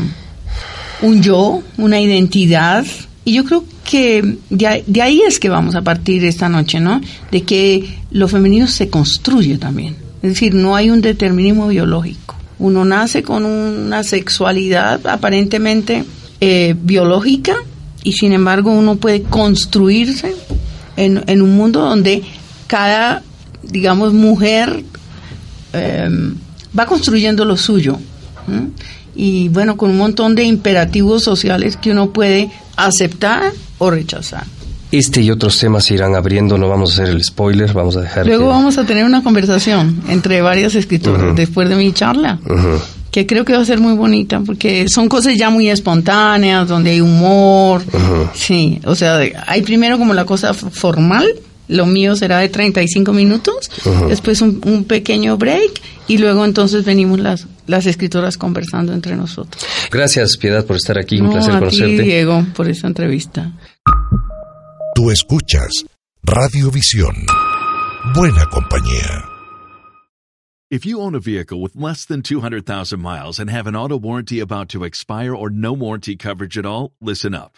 un 1.01 1.21
yo, 1.21 1.61
una 1.77 1.99
identidad. 1.99 2.85
Y 3.25 3.33
yo 3.33 3.45
creo 3.45 3.63
que 3.89 4.37
de, 4.49 4.83
de 4.85 5.01
ahí 5.01 5.21
es 5.25 5.39
que 5.39 5.49
vamos 5.49 5.75
a 5.75 5.81
partir 5.81 6.23
esta 6.25 6.49
noche, 6.49 6.79
¿no? 6.79 7.01
De 7.31 7.43
que 7.43 7.99
lo 8.11 8.27
femenino 8.27 8.67
se 8.67 8.89
construye 8.89 9.57
también. 9.57 9.95
Es 10.21 10.31
decir, 10.31 10.53
no 10.53 10.75
hay 10.75 10.89
un 10.89 11.01
determinismo 11.01 11.67
biológico. 11.67 12.35
Uno 12.59 12.83
nace 12.83 13.23
con 13.23 13.45
una 13.45 14.03
sexualidad 14.03 15.05
aparentemente 15.07 16.03
eh, 16.41 16.75
biológica 16.81 17.55
y 18.03 18.13
sin 18.13 18.33
embargo 18.33 18.71
uno 18.71 18.97
puede 18.97 19.23
construirse 19.23 20.35
en, 20.97 21.23
en 21.27 21.41
un 21.41 21.55
mundo 21.55 21.79
donde 21.79 22.23
cada, 22.69 23.23
digamos, 23.63 24.13
mujer 24.13 24.83
eh, 25.73 26.09
va 26.77 26.85
construyendo 26.85 27.43
lo 27.43 27.57
suyo 27.57 27.97
y 29.15 29.49
bueno, 29.49 29.75
con 29.75 29.89
un 29.89 29.97
montón 29.97 30.35
de 30.35 30.43
imperativos 30.43 31.23
sociales 31.23 31.75
que 31.77 31.91
uno 31.91 32.11
puede 32.11 32.49
aceptar 32.77 33.51
o 33.77 33.91
rechazar. 33.91 34.43
Este 34.91 35.21
y 35.21 35.29
otros 35.29 35.57
temas 35.59 35.85
se 35.85 35.93
irán 35.95 36.15
abriendo, 36.15 36.57
no 36.57 36.67
vamos 36.69 36.91
a 36.91 36.93
hacer 37.03 37.09
el 37.15 37.23
spoiler, 37.23 37.73
vamos 37.73 37.95
a 37.97 38.01
dejar 38.01 38.25
Luego 38.25 38.45
que- 38.45 38.49
vamos 38.49 38.77
a 38.77 38.85
tener 38.85 39.03
una 39.05 39.21
conversación 39.23 40.01
entre 40.09 40.41
varias 40.41 40.73
escritoras 40.75 41.35
después 41.35 41.67
de 41.69 41.75
mi 41.75 41.91
charla. 41.91 42.39
Que 43.11 43.25
creo 43.25 43.43
que 43.43 43.53
va 43.53 43.59
a 43.61 43.65
ser 43.65 43.79
muy 43.79 43.93
bonita 43.93 44.39
porque 44.45 44.87
son 44.87 45.09
cosas 45.09 45.33
ya 45.37 45.49
muy 45.49 45.67
espontáneas, 45.69 46.67
donde 46.67 46.91
hay 46.91 47.01
humor. 47.01 47.83
Sí, 48.33 48.79
o 48.85 48.95
sea, 48.95 49.19
hay 49.47 49.61
primero 49.63 49.97
como 49.99 50.13
la 50.13 50.25
cosa 50.25 50.53
formal, 50.53 51.27
lo 51.69 51.85
mío 51.85 52.15
será 52.15 52.39
de 52.39 52.49
35 52.49 53.13
minutos, 53.13 53.69
después 54.09 54.41
un, 54.41 54.59
un 54.65 54.83
pequeño 54.83 55.37
break 55.37 55.81
y 56.07 56.17
luego 56.17 56.43
entonces 56.43 56.83
venimos 56.83 57.19
las, 57.19 57.47
las 57.67 57.85
escritoras 57.85 58.37
conversando 58.37 58.91
entre 58.91 59.15
nosotros. 59.15 59.63
Gracias, 59.91 60.35
Piedad, 60.37 60.65
por 60.65 60.75
estar 60.75 60.97
aquí, 60.97 61.19
un 61.21 61.27
No, 61.27 61.31
placer 61.33 61.51
a 61.51 61.59
ti, 61.59 61.61
conocerte. 61.61 62.01
Diego, 62.03 62.45
por 62.55 62.67
esta 62.67 62.87
entrevista. 62.87 63.53
Tú 64.95 65.11
escuchas 65.11 65.85
Radiovisión. 66.23 67.15
Buena 68.15 68.45
compañía. 68.47 69.23
If 70.71 70.85
you 70.85 70.99
own 71.01 71.15
a 71.15 71.19
vehicle 71.19 71.61
with 71.61 71.75
less 71.75 72.05
than 72.05 72.21
200,000 72.21 72.99
miles 72.99 73.39
and 73.39 73.49
have 73.49 73.65
an 73.67 73.75
auto 73.75 73.97
warranty 73.97 74.39
about 74.39 74.69
to 74.69 74.83
expire 74.83 75.33
or 75.33 75.49
no 75.49 75.73
warranty 75.73 76.15
coverage 76.15 76.57
at 76.59 76.65
all, 76.65 76.91
listen 77.01 77.33
up. 77.33 77.57